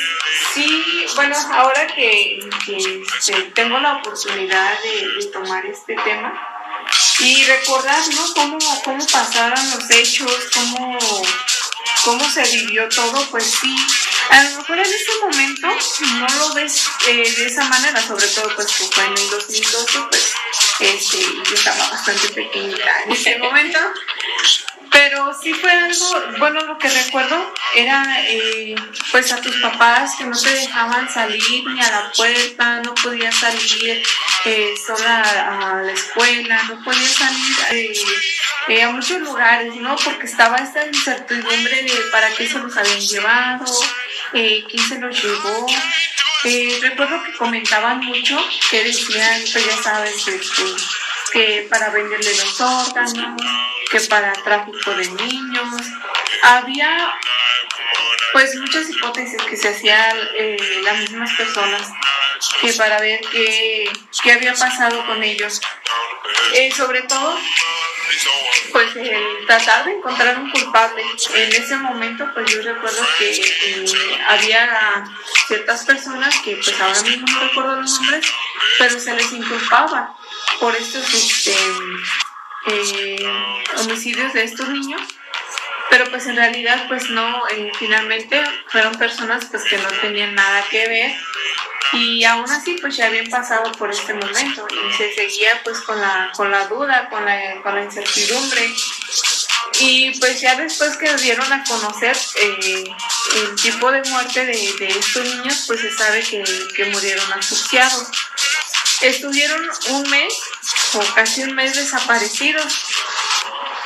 sí, 0.54 1.06
bueno, 1.14 1.36
ahora 1.52 1.86
que, 1.88 2.38
que, 2.64 3.42
tengo 3.54 3.78
la 3.78 3.94
oportunidad 3.94 4.78
de, 4.82 5.08
de 5.08 5.26
tomar 5.26 5.66
este 5.66 5.94
tema 5.96 6.51
y 7.20 7.44
recordar, 7.44 8.02
¿no? 8.14 8.34
Cómo, 8.34 8.82
cómo 8.84 9.06
pasaron 9.06 9.70
los 9.70 9.90
hechos, 9.90 10.32
cómo, 10.52 10.98
cómo 12.04 12.30
se 12.30 12.42
vivió 12.42 12.88
todo, 12.88 13.28
pues 13.30 13.44
sí. 13.60 13.74
A 14.30 14.42
lo 14.44 14.56
mejor 14.58 14.78
en 14.78 14.86
ese 14.86 15.12
momento 15.20 15.68
no 16.18 16.26
lo 16.38 16.54
ves 16.54 16.84
eh, 17.08 17.34
de 17.36 17.46
esa 17.46 17.64
manera, 17.64 18.00
sobre 18.00 18.26
todo 18.28 18.54
pues 18.54 18.68
que 18.68 18.84
fue 18.84 19.04
en 19.04 19.18
el 19.18 19.30
2012, 19.30 19.98
pues 20.10 20.32
este, 20.80 21.18
yo 21.20 21.54
estaba 21.54 21.88
bastante 21.90 22.28
pequeñita 22.28 23.02
en 23.04 23.12
ese 23.12 23.38
momento. 23.38 23.78
Pero 24.92 25.32
sí 25.32 25.54
fue 25.54 25.70
algo, 25.70 26.22
bueno, 26.38 26.60
lo 26.60 26.78
que 26.78 26.88
recuerdo 26.88 27.54
era 27.74 28.04
eh, 28.28 28.74
pues 29.10 29.32
a 29.32 29.40
tus 29.40 29.56
papás 29.56 30.16
que 30.16 30.24
no 30.24 30.38
te 30.38 30.50
dejaban 30.50 31.08
salir 31.08 31.66
ni 31.66 31.80
a 31.80 31.90
la 31.90 32.12
puerta, 32.12 32.82
no 32.82 32.94
podías 32.94 33.34
salir 33.34 34.02
eh, 34.44 34.74
sola 34.84 35.22
a, 35.22 35.82
la 35.82 35.92
escuela, 35.92 36.62
no 36.64 36.82
podías 36.82 37.12
salir 37.12 37.56
eh, 37.70 37.92
eh, 38.68 38.82
a 38.82 38.90
muchos 38.90 39.20
lugares, 39.20 39.74
¿no? 39.76 39.94
Porque 39.96 40.26
estaba 40.26 40.56
esta 40.56 40.86
incertidumbre 40.86 41.82
de 41.84 41.94
para 42.10 42.28
qué 42.34 42.48
se 42.48 42.58
los 42.58 42.76
habían 42.76 43.00
llevado, 43.00 43.64
quién 44.32 44.88
se 44.88 44.98
los 44.98 45.22
llevó. 45.22 45.66
Recuerdo 46.80 47.22
que 47.22 47.32
comentaban 47.34 48.00
mucho 48.00 48.36
que 48.70 48.82
decían, 48.82 49.42
pues 49.52 49.64
ya 49.64 49.82
sabes, 49.82 50.26
este, 50.26 50.62
que 51.32 51.66
para 51.70 51.90
venderle 51.90 52.36
los 52.36 52.60
órganos, 52.60 53.14
que 53.92 54.00
para 54.00 54.32
tráfico 54.32 54.90
de 54.94 55.06
niños. 55.06 55.68
Había 56.42 57.12
pues 58.32 58.56
muchas 58.56 58.88
hipótesis 58.88 59.40
que 59.42 59.56
se 59.56 59.68
hacían 59.68 60.16
eh, 60.34 60.56
las 60.82 60.98
mismas 61.00 61.30
personas 61.34 61.92
que 62.60 62.72
para 62.72 62.98
ver 63.00 63.20
qué, 63.30 63.92
qué 64.22 64.32
había 64.32 64.54
pasado 64.54 65.06
con 65.06 65.22
ellos. 65.22 65.60
Eh, 66.54 66.72
sobre 66.72 67.02
todo, 67.02 67.38
pues 68.72 68.96
el 68.96 69.46
tratar 69.46 69.84
de 69.84 69.92
encontrar 69.92 70.38
un 70.38 70.50
culpable. 70.50 71.02
En 71.34 71.52
ese 71.52 71.76
momento, 71.76 72.26
pues 72.32 72.50
yo 72.50 72.62
recuerdo 72.62 73.06
que 73.18 73.30
eh, 73.30 73.84
había 74.26 75.04
ciertas 75.46 75.84
personas 75.84 76.34
que 76.40 76.56
pues 76.56 76.80
ahora 76.80 77.02
mismo 77.02 77.26
no 77.26 77.40
recuerdo 77.40 77.76
los 77.76 78.00
nombres, 78.00 78.26
pero 78.78 78.98
se 78.98 79.14
les 79.14 79.32
inculpaba 79.32 80.16
por 80.58 80.74
estos 80.74 81.12
este, 81.12 81.54
eh, 82.66 83.26
homicidios 83.78 84.32
de 84.32 84.44
estos 84.44 84.68
niños 84.68 85.02
pero 85.92 86.06
pues 86.10 86.26
en 86.26 86.36
realidad 86.36 86.86
pues 86.88 87.10
no, 87.10 87.46
eh, 87.48 87.70
finalmente 87.78 88.42
fueron 88.68 88.94
personas 88.94 89.44
pues 89.50 89.62
que 89.64 89.76
no 89.76 89.88
tenían 90.00 90.34
nada 90.34 90.64
que 90.70 90.88
ver 90.88 91.14
y 91.92 92.24
aún 92.24 92.50
así 92.50 92.78
pues 92.80 92.96
ya 92.96 93.08
habían 93.08 93.26
pasado 93.26 93.70
por 93.72 93.90
este 93.90 94.14
momento 94.14 94.66
y 94.70 94.96
se 94.96 95.14
seguía 95.14 95.60
pues 95.62 95.80
con 95.80 96.00
la, 96.00 96.32
con 96.34 96.50
la 96.50 96.66
duda, 96.66 97.10
con 97.10 97.26
la, 97.26 97.60
con 97.62 97.74
la 97.74 97.84
incertidumbre 97.84 98.74
y 99.80 100.18
pues 100.18 100.40
ya 100.40 100.56
después 100.56 100.96
que 100.96 101.14
dieron 101.16 101.52
a 101.52 101.62
conocer 101.62 102.16
eh, 102.36 102.84
el 103.36 103.56
tipo 103.56 103.92
de 103.92 104.02
muerte 104.08 104.46
de, 104.46 104.72
de, 104.78 104.88
estos 104.88 105.24
niños 105.24 105.64
pues 105.66 105.80
se 105.80 105.92
sabe 105.94 106.22
que, 106.22 106.42
que 106.74 106.84
murieron 106.86 107.32
asfixiados. 107.34 108.08
Estuvieron 109.02 109.68
un 109.90 110.08
mes 110.08 110.32
o 110.94 111.14
casi 111.14 111.42
un 111.42 111.54
mes 111.54 111.74
desaparecidos 111.74 112.66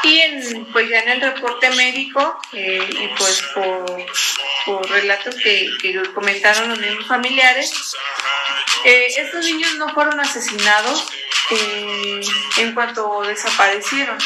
y 0.03 0.21
en, 0.21 0.67
pues 0.67 0.89
ya 0.89 1.01
en 1.01 1.09
el 1.09 1.21
reporte 1.21 1.71
médico 1.71 2.39
eh, 2.53 2.89
y 2.89 3.09
pues 3.19 3.43
por, 3.55 4.07
por 4.65 4.91
relatos 4.91 5.35
que, 5.37 5.69
que, 5.81 6.01
comentaron 6.15 6.69
los 6.69 6.79
mismos 6.79 7.07
familiares, 7.07 7.73
eh, 8.85 9.07
estos 9.17 9.45
niños 9.45 9.75
no 9.77 9.89
fueron 9.89 10.21
asesinados 10.21 11.09
eh, 11.51 12.21
en 12.59 12.75
cuanto 12.75 13.23
desaparecieron, 13.23 14.19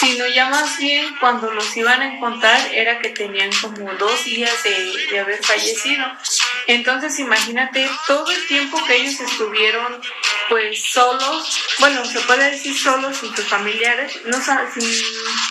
sino 0.00 0.26
ya 0.26 0.48
más 0.48 0.78
bien 0.78 1.16
cuando 1.20 1.52
los 1.52 1.76
iban 1.76 2.00
a 2.00 2.14
encontrar 2.14 2.60
era 2.72 2.98
que 2.98 3.10
tenían 3.10 3.50
como 3.60 3.92
dos 3.94 4.24
días 4.24 4.62
de, 4.64 5.06
de 5.10 5.18
haber 5.20 5.44
fallecido. 5.44 6.04
Entonces 6.66 7.18
imagínate 7.18 7.88
todo 8.06 8.30
el 8.30 8.46
tiempo 8.48 8.84
que 8.84 8.96
ellos 8.96 9.20
estuvieron 9.20 10.00
pues 10.50 10.82
solos, 10.82 11.62
bueno, 11.78 12.04
se 12.04 12.20
puede 12.22 12.50
decir 12.50 12.76
solos 12.76 13.16
sin 13.16 13.34
sus 13.34 13.46
familiares, 13.46 14.20
no 14.26 14.36
sin, 14.74 14.92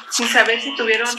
sin 0.09 0.27
saber 0.27 0.61
si 0.61 0.75
tuvieron 0.75 1.09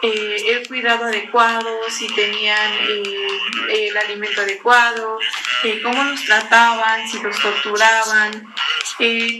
eh, 0.00 0.36
el 0.46 0.68
cuidado 0.68 1.06
adecuado, 1.06 1.90
si 1.90 2.06
tenían 2.14 2.72
eh, 2.88 3.88
el 3.88 3.96
alimento 3.96 4.42
adecuado, 4.42 5.18
eh, 5.64 5.80
cómo 5.82 6.04
los 6.04 6.24
trataban, 6.24 7.08
si 7.08 7.20
los 7.20 7.36
torturaban, 7.40 8.54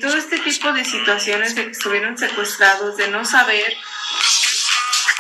todo 0.01 0.17
este 0.17 0.39
tipo 0.41 0.73
de 0.73 0.85
situaciones 0.85 1.55
de 1.55 1.67
que 1.67 1.71
estuvieron 1.71 2.19
secuestrados, 2.19 2.97
de 2.97 3.09
no 3.09 3.25
saber 3.25 3.73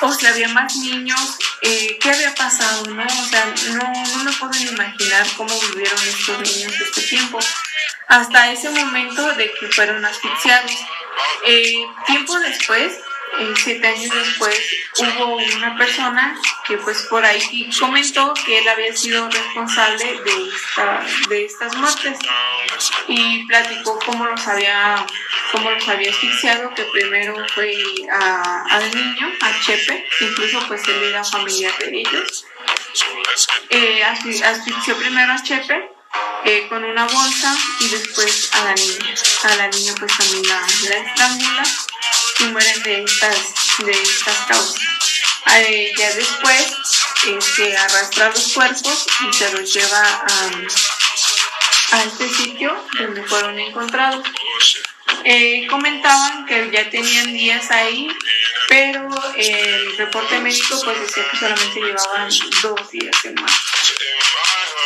o 0.03 0.13
si 0.13 0.27
había 0.27 0.49
más 0.49 0.77
niños, 0.77 1.39
qué 1.61 2.11
había 2.11 2.35
pasado, 2.35 2.85
¿no? 2.91 3.05
O 3.05 3.25
sea, 3.27 3.55
no, 3.73 3.93
no 4.17 4.25
me 4.25 4.33
puedo 4.33 4.55
imaginar 4.57 5.27
cómo 5.37 5.59
vivieron 5.61 5.99
estos 6.07 6.39
niños 6.41 6.73
este 6.81 7.03
tiempo 7.03 7.39
hasta 8.09 8.53
ese 8.53 8.71
momento 8.71 9.33
de 9.33 9.53
que 9.53 9.69
fueron 9.69 10.05
asfixiados. 10.05 10.73
Eh, 11.47 11.85
tiempo 12.07 12.39
después, 12.39 12.93
eh, 13.39 13.53
siete 13.57 13.87
años 13.87 14.15
después, 14.15 14.59
hubo 14.99 15.37
una 15.37 15.77
persona 15.77 16.39
que 16.67 16.79
pues 16.79 17.03
por 17.03 17.25
ahí 17.25 17.71
comentó 17.79 18.33
que 18.35 18.59
él 18.59 18.69
había 18.69 18.97
sido 18.97 19.29
responsable 19.29 20.05
de, 20.05 20.49
esta, 20.49 21.07
de 21.29 21.45
estas 21.45 21.77
muertes 21.77 22.19
y 23.09 23.47
platicó 23.47 23.99
cómo 24.07 24.27
los 24.27 24.47
había, 24.47 25.05
cómo 25.53 25.71
los 25.71 25.87
había 25.89 26.11
asfixiado, 26.11 26.73
que 26.75 26.85
primero 26.85 27.37
fue 27.55 27.75
al 28.11 28.95
niño, 28.95 29.33
a 29.43 29.61
Chepe, 29.61 30.07
incluso 30.21 30.67
pues 30.67 30.87
él 30.89 31.03
era 31.05 31.23
familiar 31.23 31.77
de 31.79 31.99
ellos. 32.01 32.47
Eh, 33.69 34.03
asfixió 34.03 34.97
primero 34.97 35.33
a 35.33 35.43
Chepe 35.43 35.91
eh, 36.45 36.67
con 36.69 36.83
una 36.85 37.05
bolsa 37.05 37.55
y 37.81 37.89
después 37.89 38.51
a 38.55 38.65
la 38.65 38.75
niña. 38.75 39.15
A 39.45 39.57
la 39.57 39.69
niña 39.69 39.95
pues 39.99 40.17
también 40.17 40.49
la, 40.49 40.61
la 40.89 40.97
estrangula 40.97 41.63
mueren 42.45 42.83
de 42.83 43.03
estas, 43.03 43.55
de 43.79 43.93
estas 43.93 44.37
causas. 44.47 44.83
Eh, 45.59 45.93
ya 45.97 46.13
después 46.15 46.75
se 47.41 47.77
arrastra 47.77 48.29
los 48.31 48.53
cuerpos 48.53 49.07
y 49.29 49.33
se 49.33 49.53
los 49.53 49.73
lleva 49.73 50.03
a, 50.03 50.51
a 51.93 52.05
este 52.05 52.29
sitio 52.29 52.85
donde 52.99 53.23
fueron 53.25 53.59
encontrados. 53.59 54.27
Eh, 55.25 55.67
comentaban 55.69 56.47
que 56.47 56.71
ya 56.71 56.89
tenían 56.91 57.33
días 57.33 57.71
ahí, 57.71 58.09
pero 58.69 59.09
el 59.37 59.97
reporte 59.97 60.39
médico 60.39 60.81
pues 60.85 61.01
decía 61.01 61.25
que 61.31 61.37
solamente 61.37 61.81
llevaban 61.81 62.29
dos 62.63 62.91
días 62.91 63.25
en 63.25 63.35
más. 63.35 63.53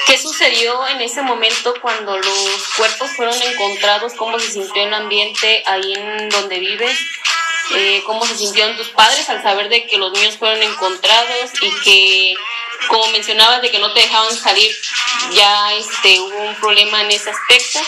¿Qué 0.06 0.18
sucedió 0.18 0.88
en 0.88 1.00
ese 1.02 1.22
momento 1.22 1.74
cuando 1.80 2.16
los 2.16 2.68
cuerpos 2.76 3.10
fueron 3.16 3.40
encontrados? 3.42 4.12
¿Cómo 4.14 4.38
se 4.38 4.50
sintió 4.50 4.82
el 4.82 4.94
ambiente 4.94 5.62
ahí 5.66 5.94
en 5.94 6.28
donde 6.28 6.58
vives? 6.58 6.98
Eh, 7.76 8.02
¿Cómo 8.06 8.26
se 8.26 8.36
sintieron 8.36 8.76
tus 8.76 8.88
padres 8.88 9.28
al 9.28 9.42
saber 9.42 9.68
de 9.68 9.86
que 9.86 9.96
los 9.96 10.12
niños 10.12 10.36
fueron 10.36 10.62
encontrados 10.62 11.50
y 11.60 11.70
que, 11.82 12.34
como 12.88 13.06
mencionabas, 13.08 13.62
de 13.62 13.70
que 13.70 13.78
no 13.78 13.92
te 13.92 14.00
dejaban 14.00 14.34
salir, 14.34 14.70
ya 15.32 15.72
este, 15.74 16.18
hubo 16.20 16.42
un 16.42 16.54
problema 16.56 17.02
en 17.02 17.10
ese 17.12 17.30
aspecto? 17.30 17.80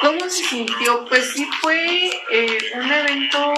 ¿Cómo 0.00 0.28
se 0.28 0.44
sintió? 0.44 1.04
Pues 1.06 1.32
sí 1.32 1.48
fue 1.60 2.10
eh, 2.30 2.58
un 2.74 2.92
evento 2.92 3.54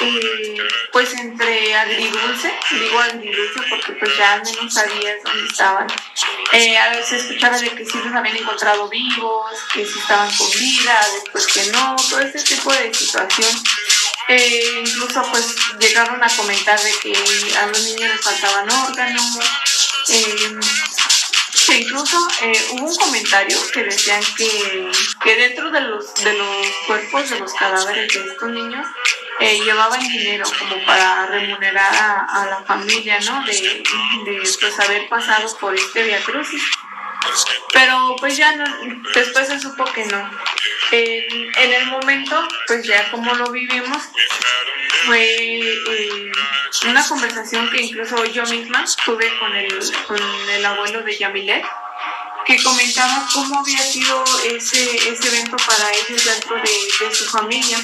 eh, 0.00 0.56
pues 0.92 1.12
entre 1.14 1.74
agridulce, 1.74 2.52
digo 2.70 3.00
agridulce 3.00 3.60
porque 3.70 3.92
pues 3.92 4.16
ya 4.16 4.34
al 4.34 4.44
menos 4.44 4.72
sabías 4.72 5.16
dónde 5.24 5.46
estaban. 5.48 5.86
Eh, 6.52 6.76
a 6.78 6.90
veces 6.90 7.24
escuchaba 7.24 7.58
de 7.58 7.70
que 7.70 7.84
sí 7.84 7.98
los 8.04 8.14
habían 8.14 8.36
encontrado 8.36 8.88
vivos, 8.88 9.52
que 9.72 9.84
sí 9.84 9.98
estaban 9.98 10.30
con 10.36 10.50
vida, 10.50 11.00
después 11.14 11.46
que 11.46 11.70
no, 11.72 11.96
todo 11.96 12.20
ese 12.20 12.42
tipo 12.42 12.72
de 12.72 12.94
situación. 12.94 13.50
Eh, 14.28 14.82
incluso 14.84 15.22
pues 15.30 15.54
llegaron 15.78 16.22
a 16.22 16.28
comentar 16.28 16.78
de 16.80 16.92
que 17.00 17.12
a 17.58 17.66
los 17.66 17.84
niños 17.84 18.10
les 18.10 18.20
faltaban 18.20 18.68
órganos. 18.70 19.38
Eh, 20.08 20.58
que 21.66 21.78
incluso 21.78 22.16
eh, 22.42 22.66
hubo 22.72 22.86
un 22.86 22.96
comentario 22.96 23.58
que 23.72 23.82
decían 23.82 24.22
que, 24.36 24.90
que 25.22 25.36
dentro 25.36 25.70
de 25.70 25.80
los, 25.80 26.14
de 26.14 26.32
los 26.34 26.66
cuerpos 26.86 27.28
de 27.28 27.40
los 27.40 27.52
cadáveres 27.54 28.12
de 28.12 28.20
estos 28.20 28.50
niños 28.50 28.86
llevaban 29.40 30.00
dinero 30.00 30.44
como 30.58 30.84
para 30.86 31.26
remunerar 31.26 31.92
a, 31.92 32.46
la 32.46 32.62
familia, 32.64 33.18
¿no? 33.20 33.44
De, 33.44 33.52
de, 33.52 34.56
pues 34.60 34.80
haber 34.80 35.08
pasado 35.08 35.58
por 35.58 35.74
este 35.74 36.04
Via 36.04 36.22
Crucis. 36.22 36.62
Pero 37.72 38.14
pues 38.18 38.36
ya 38.36 38.54
no, 38.54 38.64
después 39.14 39.48
se 39.48 39.58
supo 39.58 39.84
que 39.86 40.04
no. 40.06 40.30
En, 40.92 41.72
el 41.72 41.86
momento, 41.86 42.46
pues 42.66 42.86
ya 42.86 43.10
como 43.10 43.34
lo 43.34 43.50
vivimos, 43.50 44.02
fue 45.04 45.24
eh, 45.24 46.32
una 46.88 47.06
conversación 47.06 47.68
que 47.70 47.82
incluso 47.82 48.24
yo 48.26 48.44
misma 48.46 48.84
tuve 49.04 49.26
con 49.38 49.54
el, 49.54 49.92
con 50.06 50.18
el 50.50 50.64
abuelo 50.64 51.02
de 51.02 51.16
Yamilet, 51.16 51.64
que 52.46 52.62
comentaba 52.62 53.26
cómo 53.32 53.60
había 53.60 53.78
sido 53.78 54.24
ese, 54.44 54.84
ese 55.08 55.28
evento 55.28 55.56
para 55.56 55.90
ellos 55.92 56.24
dentro 56.24 56.56
de, 56.56 57.06
de 57.06 57.14
su 57.14 57.24
familia 57.26 57.78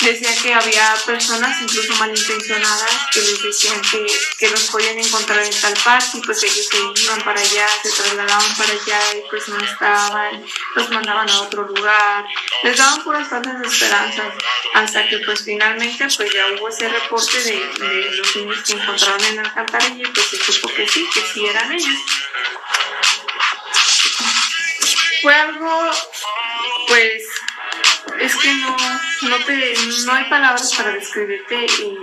decía 0.00 0.30
que 0.42 0.52
había 0.52 0.94
personas 1.06 1.60
incluso 1.62 1.94
malintencionadas 1.94 2.90
que 3.12 3.20
les 3.20 3.42
decían 3.42 3.80
que, 3.82 4.06
que 4.38 4.50
los 4.50 4.64
podían 4.70 4.98
encontrar 4.98 5.42
en 5.44 5.60
tal 5.60 5.74
parte 5.84 6.18
y 6.18 6.20
pues 6.20 6.42
ellos 6.42 6.68
se 6.70 7.02
iban 7.02 7.22
para 7.22 7.40
allá, 7.40 7.66
se 7.82 7.90
trasladaban 7.90 8.54
para 8.56 8.72
allá 8.72 9.00
y 9.16 9.30
pues 9.30 9.48
no 9.48 9.58
estaban, 9.58 10.44
los 10.74 10.90
mandaban 10.90 11.28
a 11.30 11.40
otro 11.42 11.62
lugar, 11.62 12.24
les 12.62 12.76
daban 12.76 13.02
puras 13.04 13.28
falsas 13.28 13.62
esperanzas 13.62 14.34
hasta 14.74 15.08
que 15.08 15.18
pues 15.18 15.44
finalmente 15.44 16.06
pues 16.16 16.32
ya 16.32 16.46
hubo 16.48 16.68
ese 16.68 16.88
reporte 16.88 17.38
de, 17.42 17.56
de 17.78 18.10
los 18.16 18.36
niños 18.36 18.58
que 18.66 18.72
encontraron 18.72 19.24
en 19.24 19.36
la 19.36 19.42
alcantarilla 19.42 20.08
y 20.08 20.12
pues 20.12 20.26
se 20.26 20.36
supo 20.52 20.68
que 20.74 20.88
sí, 20.88 21.06
que 21.12 21.20
sí 21.20 21.46
eran 21.46 21.72
ellos. 21.72 21.96
Fue 25.22 25.34
algo 25.34 25.90
pues 26.86 27.22
es 28.20 28.36
que 28.36 28.54
no, 28.54 28.76
no, 29.22 29.36
te, 29.44 29.74
no 30.06 30.12
hay 30.12 30.24
palabras 30.24 30.74
para 30.74 30.92
describirte 30.92 31.66
y 31.66 31.98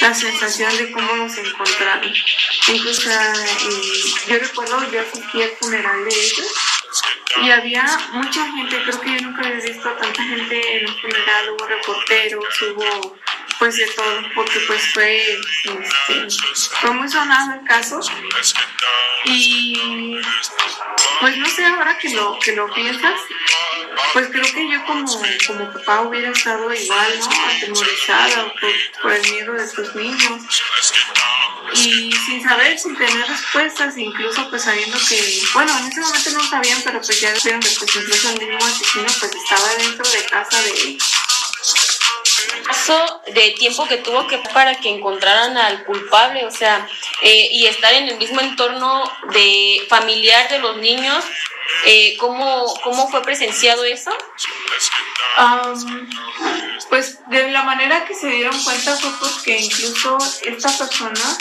la 0.00 0.14
sensación 0.14 0.76
de 0.76 0.90
cómo 0.92 1.16
nos 1.16 1.36
encontraron. 1.38 2.12
Incluso 2.68 3.10
yo 4.28 4.38
recuerdo, 4.38 4.90
yo 4.90 5.00
asistí 5.00 5.42
al 5.42 5.50
funeral 5.60 6.04
de 6.04 6.10
ellos 6.10 6.52
y 7.42 7.50
había 7.50 7.84
mucha 8.12 8.44
gente, 8.52 8.82
creo 8.82 9.00
que 9.00 9.14
yo 9.14 9.20
nunca 9.22 9.46
había 9.46 9.60
visto 9.60 9.88
a 9.88 9.96
tanta 9.96 10.22
gente 10.22 10.78
en 10.78 10.88
un 10.88 11.00
funeral, 11.00 11.50
hubo 11.50 11.66
reporteros, 11.66 12.62
hubo 12.62 13.16
pues 13.58 13.76
de 13.76 13.86
todo, 13.86 14.22
porque 14.34 14.60
pues 14.66 14.82
fue, 14.92 15.38
este, 15.38 16.28
fue 16.80 16.90
muy 16.90 17.08
sonado 17.08 17.54
el 17.54 17.66
caso 17.66 18.00
y 19.24 20.20
pues 21.20 21.36
no 21.36 21.46
sé 21.46 21.64
ahora 21.64 21.96
que 21.98 22.10
lo, 22.10 22.38
que 22.38 22.52
lo 22.52 22.72
piensas, 22.72 23.20
pues 24.12 24.28
creo 24.28 24.44
que 24.44 24.70
yo 24.70 24.84
como, 24.86 25.06
como 25.46 25.72
papá 25.72 26.02
hubiera 26.02 26.30
estado 26.30 26.72
igual, 26.72 27.18
¿no? 27.18 27.26
Atemorizada 27.56 28.52
por, 29.02 29.12
el 29.12 29.30
miedo 29.30 29.52
de 29.52 29.68
tus 29.68 29.94
niños 29.94 30.42
y 31.74 32.12
sin 32.12 32.42
saber, 32.42 32.78
sin 32.78 32.96
tener 32.96 33.26
respuestas, 33.26 33.96
incluso 33.96 34.48
pues 34.50 34.62
sabiendo 34.62 34.98
que, 35.08 35.42
bueno, 35.54 35.76
en 35.78 35.86
ese 35.86 36.00
momento 36.00 36.30
no 36.30 36.44
sabían, 36.44 36.80
pero 36.84 37.00
pues 37.00 37.20
ya 37.20 37.32
vieron 37.42 37.60
que 37.60 37.70
pues 37.70 37.96
incluso 37.96 38.30
el 38.30 38.38
mismo 38.38 38.64
asesino 38.64 39.06
pues 39.20 39.34
estaba 39.34 39.74
dentro 39.78 40.10
de 40.10 40.24
casa 40.24 40.62
de 40.62 40.70
él 40.70 40.98
Paso 42.66 43.22
de 43.34 43.50
tiempo 43.58 43.86
que 43.86 43.98
tuvo 43.98 44.26
que 44.26 44.38
para 44.52 44.74
que 44.76 44.88
encontraran 44.88 45.56
al 45.56 45.84
culpable, 45.84 46.46
o 46.46 46.50
sea, 46.50 46.86
eh, 47.22 47.48
y 47.50 47.66
estar 47.66 47.92
en 47.92 48.08
el 48.08 48.16
mismo 48.16 48.40
entorno 48.40 49.02
de 49.32 49.84
familiar 49.88 50.48
de 50.48 50.58
los 50.60 50.76
niños, 50.78 51.24
eh, 51.86 52.16
¿cómo, 52.18 52.74
¿cómo 52.82 53.08
fue 53.08 53.22
presenciado 53.22 53.84
eso? 53.84 54.10
pues 56.88 57.18
de 57.28 57.50
la 57.50 57.64
manera 57.64 58.04
que 58.04 58.14
se 58.14 58.28
dieron 58.28 58.56
cuenta 58.62 58.96
fue 58.96 59.10
porque 59.18 59.58
incluso 59.58 60.16
esta 60.44 60.70
persona 60.78 61.38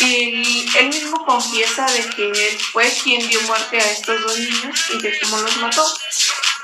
y 0.00 0.66
él 0.76 0.88
mismo 0.88 1.24
confiesa 1.24 1.84
de 1.86 2.08
que 2.10 2.30
él 2.30 2.58
fue 2.72 2.88
quien 3.02 3.26
dio 3.28 3.40
muerte 3.42 3.78
a 3.78 3.90
estos 3.90 4.20
dos 4.22 4.38
niños 4.38 4.90
y 4.92 5.02
de 5.02 5.18
cómo 5.20 5.38
los 5.38 5.56
mató. 5.56 5.84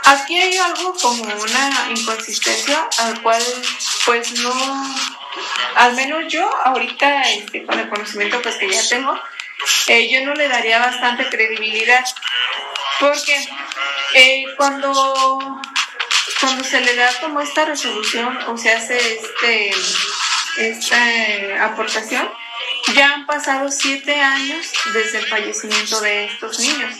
Aquí 0.05 0.39
hay 0.39 0.57
algo 0.59 0.95
como 0.95 1.25
una 1.25 1.89
inconsistencia 1.91 2.89
al 2.99 3.21
cual 3.23 3.43
pues 4.05 4.33
no, 4.33 4.95
al 5.77 5.95
menos 5.95 6.33
yo 6.33 6.49
ahorita 6.65 7.23
este, 7.31 7.65
con 7.65 7.79
el 7.79 7.89
conocimiento 7.89 8.41
pues 8.43 8.57
que 8.57 8.71
ya 8.71 8.87
tengo, 8.89 9.19
eh, 9.89 10.11
yo 10.11 10.25
no 10.27 10.35
le 10.35 10.47
daría 10.49 10.79
bastante 10.79 11.29
credibilidad 11.29 12.05
porque 13.01 13.49
eh, 14.15 14.45
cuando, 14.57 14.93
cuando 16.41 16.65
se 16.65 16.81
le 16.81 16.95
da 16.95 17.11
como 17.21 17.41
esta 17.41 17.65
resolución 17.65 18.37
o 18.49 18.57
se 18.57 18.73
hace 18.73 18.97
este, 19.17 19.71
esta 20.59 21.65
aportación, 21.67 22.29
ya 22.95 23.15
han 23.15 23.27
pasado 23.27 23.71
siete 23.71 24.21
años 24.21 24.67
desde 24.93 25.19
el 25.19 25.27
fallecimiento 25.27 26.01
de 26.01 26.27
estos 26.27 26.59
niños. 26.61 26.95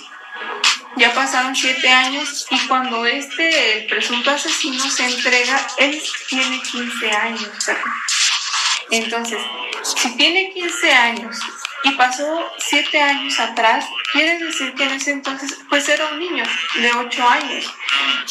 Ya 0.97 1.13
pasaron 1.13 1.55
siete 1.55 1.89
años 1.89 2.47
y 2.51 2.59
cuando 2.67 3.05
este, 3.07 3.79
el 3.79 3.87
presunto 3.87 4.31
asesino 4.31 4.89
se 4.91 5.05
entrega, 5.05 5.67
él 5.79 6.01
tiene 6.29 6.63
15 6.63 7.11
años. 7.11 7.51
Entonces, 8.91 9.41
si 9.83 10.17
tiene 10.17 10.53
15 10.53 10.93
años 10.93 11.37
y 11.85 11.91
pasó 11.93 12.51
siete 12.59 13.01
años 13.01 13.39
atrás, 13.39 13.85
quiere 14.13 14.39
decir 14.39 14.75
que 14.75 14.85
en 14.85 14.93
ese 14.93 15.13
entonces 15.13 15.59
pues 15.69 15.89
era 15.89 16.07
un 16.07 16.19
niño 16.19 16.45
de 16.77 16.93
8 16.93 17.29
años. 17.29 17.67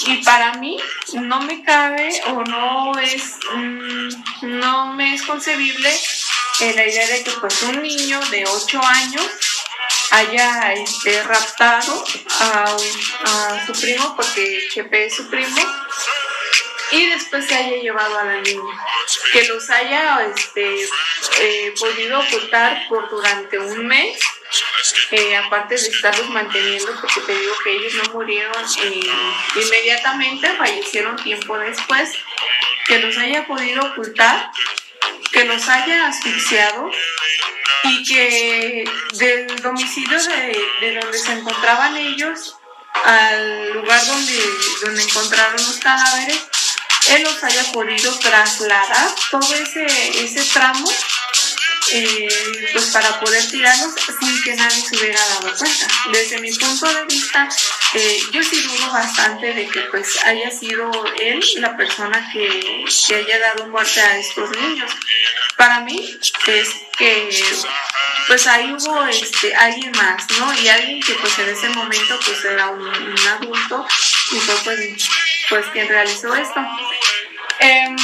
Y 0.07 0.23
para 0.23 0.53
mí 0.55 0.79
no 1.13 1.41
me 1.41 1.63
cabe 1.63 2.09
o 2.27 2.43
no 2.43 2.97
es, 2.99 3.37
mm, 3.53 4.09
no 4.59 4.93
me 4.93 5.13
es 5.13 5.21
concebible 5.23 5.89
la 6.59 6.87
idea 6.87 7.07
de 7.07 7.23
que 7.23 7.31
pues 7.31 7.61
un 7.63 7.81
niño 7.81 8.19
de 8.31 8.45
8 8.45 8.81
años 8.83 9.29
haya 10.11 10.73
este, 10.73 11.23
raptado 11.23 12.05
a, 12.39 13.65
su 13.65 13.73
primo, 13.73 14.15
porque 14.15 14.67
Chepe 14.71 15.07
es 15.07 15.15
su 15.15 15.29
primo, 15.29 15.61
y 16.91 17.07
después 17.09 17.47
se 17.47 17.55
haya 17.55 17.77
llevado 17.77 18.19
a 18.19 18.25
la 18.25 18.41
niña. 18.41 18.73
Que 19.31 19.47
los 19.47 19.69
haya 19.69 20.23
este, 20.35 20.87
eh, 21.41 21.73
podido 21.79 22.19
ocultar 22.19 22.87
por 22.87 23.09
durante 23.09 23.59
un 23.59 23.87
mes, 23.87 24.19
eh, 25.11 25.35
aparte 25.35 25.75
de 25.75 25.81
estarlos 25.81 26.29
manteniendo, 26.29 26.93
porque 26.99 27.21
te 27.21 27.37
digo 27.37 27.53
que 27.63 27.71
ellos 27.71 27.93
no 27.95 28.13
murieron 28.13 28.65
inmediatamente, 29.55 30.49
fallecieron 30.55 31.15
tiempo 31.23 31.57
después, 31.57 32.11
que 32.87 32.99
los 32.99 33.17
haya 33.17 33.45
podido 33.47 33.81
ocultar 33.83 34.51
que 35.33 35.43
los 35.45 35.67
haya 35.67 36.07
asfixiado 36.07 36.89
y 37.83 38.03
que 38.03 38.83
del 39.13 39.61
domicilio 39.61 40.17
de, 40.23 40.99
donde 41.01 41.17
se 41.17 41.33
encontraban 41.33 41.97
ellos 41.97 42.55
al 43.03 43.73
lugar 43.73 44.05
donde, 44.05 44.39
donde 44.83 45.03
encontraron 45.03 45.57
los 45.57 45.77
cadáveres, 45.79 46.39
él 47.09 47.23
los 47.23 47.43
haya 47.43 47.63
podido 47.73 48.17
trasladar. 48.19 49.09
Todo 49.31 49.53
ese, 49.55 49.85
ese 50.23 50.45
tramo 50.53 50.87
eh, 51.95 52.27
pues 52.71 52.85
para 52.91 53.19
poder 53.19 53.47
tirarlos 53.49 53.93
sin 54.19 54.43
que 54.43 54.55
nadie 54.55 54.81
se 54.81 54.97
hubiera 54.97 55.19
dado 55.19 55.55
cuenta. 55.55 55.87
Desde 56.11 56.39
mi 56.39 56.51
punto 56.51 56.91
de 56.91 57.05
vista, 57.05 57.47
eh, 57.93 58.19
yo 58.31 58.41
sí 58.41 58.61
dudo 58.63 58.91
bastante 58.91 59.53
de 59.53 59.67
que 59.67 59.81
pues 59.91 60.17
haya 60.25 60.49
sido 60.49 60.91
él 61.21 61.39
la 61.57 61.77
persona 61.77 62.31
que, 62.33 62.83
que 63.07 63.15
haya 63.15 63.39
dado 63.39 63.67
muerte 63.67 64.01
a 64.01 64.17
estos 64.17 64.49
niños. 64.57 64.91
Para 65.55 65.81
mí 65.81 66.17
es 66.47 66.69
que 66.97 67.29
pues 68.27 68.47
ahí 68.47 68.73
hubo 68.73 69.05
este 69.05 69.53
alguien 69.55 69.91
más, 69.91 70.25
¿no? 70.39 70.51
Y 70.61 70.67
alguien 70.69 70.99
que 70.99 71.13
pues 71.13 71.37
en 71.37 71.49
ese 71.49 71.69
momento 71.69 72.19
pues 72.25 72.43
era 72.43 72.69
un, 72.69 72.89
adulto 73.27 73.85
y 74.31 74.39
fue 74.39 74.55
pues, 74.63 75.09
pues 75.49 75.65
quien 75.67 75.87
realizó 75.87 76.33
esto. 76.33 76.59
Em, 77.59 77.95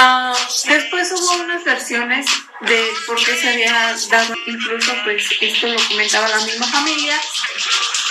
Ah, 0.00 0.32
después 0.68 1.10
hubo 1.10 1.42
unas 1.42 1.64
versiones 1.64 2.24
de 2.60 2.88
por 3.04 3.16
qué 3.16 3.34
se 3.34 3.48
había 3.48 3.96
dado, 4.08 4.32
incluso 4.46 4.92
pues 5.02 5.28
esto 5.40 5.66
lo 5.66 5.88
comentaba 5.88 6.28
la 6.28 6.38
misma 6.38 6.66
familia, 6.68 7.20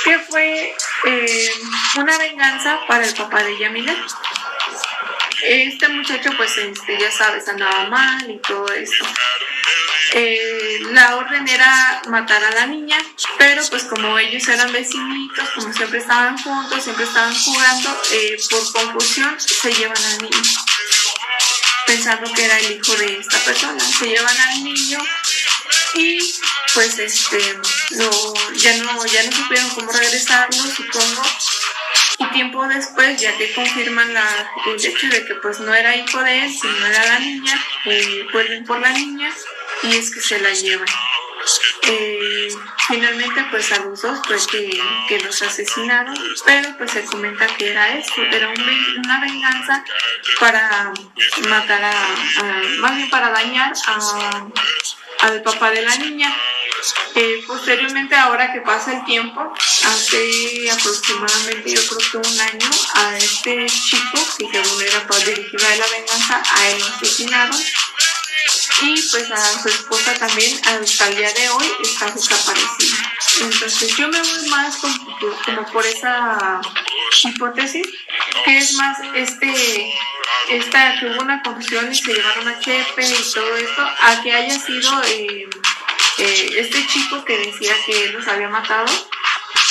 que 0.03 0.19
fue 0.19 0.75
eh, 1.05 1.49
una 1.95 2.17
venganza 2.17 2.81
para 2.89 3.05
el 3.05 3.13
papá 3.15 3.41
de 3.41 3.57
Yamila. 3.57 3.95
Este 5.43 5.87
muchacho 5.87 6.31
pues 6.35 6.57
este, 6.57 6.99
ya 6.99 7.09
sabes 7.09 7.47
andaba 7.47 7.85
mal 7.85 8.29
y 8.29 8.37
todo 8.39 8.67
eso. 8.73 9.05
Eh, 10.11 10.79
la 10.91 11.15
orden 11.15 11.47
era 11.47 12.01
matar 12.09 12.43
a 12.43 12.51
la 12.51 12.65
niña, 12.65 12.97
pero 13.37 13.61
pues 13.69 13.83
como 13.83 14.19
ellos 14.19 14.45
eran 14.49 14.73
vecinitos, 14.73 15.49
como 15.51 15.71
siempre 15.71 15.99
estaban 15.99 16.37
juntos, 16.37 16.83
siempre 16.83 17.05
estaban 17.05 17.33
jugando, 17.33 18.01
eh, 18.11 18.37
por 18.49 18.73
confusión 18.73 19.39
se 19.39 19.71
llevan 19.71 20.03
al 20.03 20.17
niño 20.17 20.41
pensando 21.87 22.31
que 22.33 22.45
era 22.45 22.59
el 22.59 22.71
hijo 22.73 22.95
de 22.97 23.19
esta 23.19 23.39
persona. 23.39 23.79
Se 23.79 24.05
llevan 24.05 24.37
al 24.37 24.63
niño 24.63 24.99
y 25.95 26.19
pues 26.73 26.99
este 26.99 27.39
no, 27.91 28.11
ya 28.55 28.77
no, 28.77 29.05
ya 29.05 29.23
no 29.23 29.31
supieron 29.31 29.69
cómo 29.71 29.91
regresarlo, 29.91 30.63
supongo. 30.63 31.23
Y 32.19 32.25
tiempo 32.31 32.67
después, 32.67 33.19
ya 33.21 33.35
que 33.37 33.53
confirman 33.53 34.13
la, 34.13 34.51
el 34.67 34.85
hecho 34.85 35.07
de 35.07 35.25
que 35.25 35.35
pues 35.35 35.59
no 35.59 35.73
era 35.73 35.95
hijo 35.95 36.21
de 36.23 36.45
él, 36.45 36.51
sino 36.53 36.85
era 36.85 37.05
la 37.05 37.19
niña, 37.19 37.65
eh, 37.85 38.25
vuelven 38.33 38.65
por 38.65 38.79
la 38.79 38.89
niña 38.91 39.31
y 39.83 39.95
es 39.95 40.11
que 40.11 40.19
se 40.19 40.39
la 40.39 40.51
llevan. 40.51 40.87
Eh, 41.83 42.49
finalmente 42.87 43.45
pues 43.49 43.71
a 43.71 43.79
los 43.79 44.01
dos 44.01 44.19
pues 44.27 44.47
que, 44.47 45.19
los 45.23 45.41
asesinaron, 45.41 46.17
pero 46.45 46.77
pues 46.77 46.91
se 46.91 47.03
comenta 47.05 47.47
que 47.47 47.71
era 47.71 47.97
esto, 47.97 48.21
era 48.21 48.49
una 48.49 49.21
venganza 49.21 49.83
para 50.39 50.91
matar 51.47 51.83
a, 51.83 51.93
más 52.79 52.95
bien 52.95 53.09
para 53.09 53.29
dañar 53.29 53.73
a, 53.87 54.47
al 55.19 55.41
papá 55.41 55.71
de 55.71 55.81
la 55.81 55.95
niña. 55.97 56.35
Eh, 57.15 57.43
posteriormente, 57.47 58.15
ahora 58.15 58.53
que 58.53 58.61
pasa 58.61 58.93
el 58.93 59.03
tiempo, 59.03 59.51
hace 59.57 60.69
aproximadamente 60.69 61.73
yo 61.73 61.81
creo 61.87 62.11
que 62.11 62.29
un 62.29 62.39
año, 62.39 62.69
a 62.93 63.17
este 63.17 63.65
chico, 63.65 64.19
que 64.37 64.45
según 64.51 64.83
era 64.83 65.07
para 65.07 65.25
dirigir 65.25 65.59
a 65.65 65.75
la 65.75 65.87
venganza, 65.87 66.43
a 66.55 66.69
él 66.69 66.79
lo 66.79 66.85
asesinaron 66.85 67.59
y 68.81 69.01
pues 69.11 69.31
a 69.31 69.61
su 69.61 69.69
esposa 69.69 70.13
también 70.15 70.59
hasta 70.65 71.07
el 71.07 71.17
día 71.17 71.31
de 71.33 71.49
hoy 71.49 71.71
está 71.83 72.11
desaparecida. 72.11 73.13
Entonces 73.41 73.95
yo 73.95 74.07
me 74.07 74.21
voy 74.21 74.49
más 74.49 74.77
como, 74.77 75.65
por 75.71 75.85
esa 75.85 76.61
hipótesis, 77.23 77.87
que 78.45 78.57
es 78.57 78.73
más 78.73 78.97
este 79.15 79.93
esta 80.49 80.99
que 80.99 81.07
hubo 81.07 81.21
una 81.21 81.41
confusión 81.41 81.91
y 81.91 81.95
se 81.95 82.13
llevaron 82.13 82.47
a 82.47 82.59
Chepe 82.59 83.05
y 83.05 83.33
todo 83.33 83.55
esto, 83.57 83.81
a 84.01 84.21
que 84.21 84.33
haya 84.33 84.59
sido 84.59 85.03
eh, 85.03 85.49
eh, 86.19 86.49
este 86.57 86.87
chico 86.87 87.23
que 87.25 87.37
decía 87.37 87.73
que 87.85 88.05
él 88.05 88.13
los 88.13 88.27
había 88.27 88.47
matado, 88.47 88.87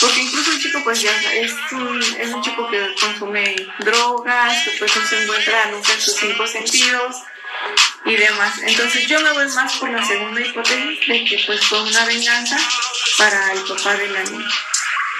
porque 0.00 0.20
incluso 0.20 0.52
el 0.52 0.60
chico 0.60 0.80
pues 0.84 1.00
ya 1.00 1.12
es 1.32 1.52
un, 1.72 2.02
es 2.02 2.32
un 2.32 2.42
chico 2.42 2.68
que 2.68 2.94
consume 3.00 3.56
drogas, 3.80 4.64
que 4.64 4.72
pues 4.78 4.96
no 4.96 5.06
se 5.06 5.22
encuentra 5.22 5.70
nunca 5.70 5.92
en 5.92 6.00
sus 6.00 6.16
cinco 6.16 6.46
sentidos 6.46 7.16
y 8.04 8.16
demás. 8.16 8.54
Entonces 8.62 9.06
yo 9.06 9.20
me 9.20 9.32
voy 9.32 9.46
más 9.48 9.72
por 9.74 9.90
la 9.90 10.04
segunda 10.04 10.40
hipótesis 10.40 11.06
de 11.08 11.24
que 11.24 11.42
pues 11.46 11.64
fue 11.66 11.80
una 11.82 12.04
venganza 12.04 12.56
para 13.18 13.52
el 13.52 13.60
papá 13.62 13.94
de 13.94 14.08
la 14.08 14.22
niña. 14.24 14.48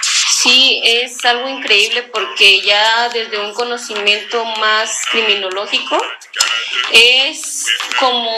Sí, 0.01 0.81
es 0.83 1.25
algo 1.25 1.49
increíble 1.49 2.03
porque 2.03 2.61
ya 2.61 3.09
desde 3.09 3.39
un 3.39 3.53
conocimiento 3.53 4.45
más 4.59 5.05
criminológico 5.11 5.97
es 6.91 7.65
como 7.99 8.37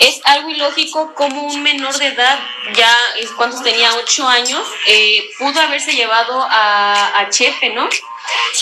es 0.00 0.20
algo 0.24 0.50
ilógico 0.50 1.14
como 1.14 1.42
un 1.42 1.62
menor 1.62 1.96
de 1.98 2.06
edad, 2.06 2.38
ya 2.74 2.94
cuando 3.36 3.62
tenía 3.62 3.94
ocho 3.94 4.26
años, 4.26 4.66
eh, 4.86 5.30
pudo 5.38 5.60
haberse 5.60 5.92
llevado 5.94 6.42
a, 6.42 7.20
a 7.20 7.30
Chepe, 7.30 7.70
¿no? 7.70 7.88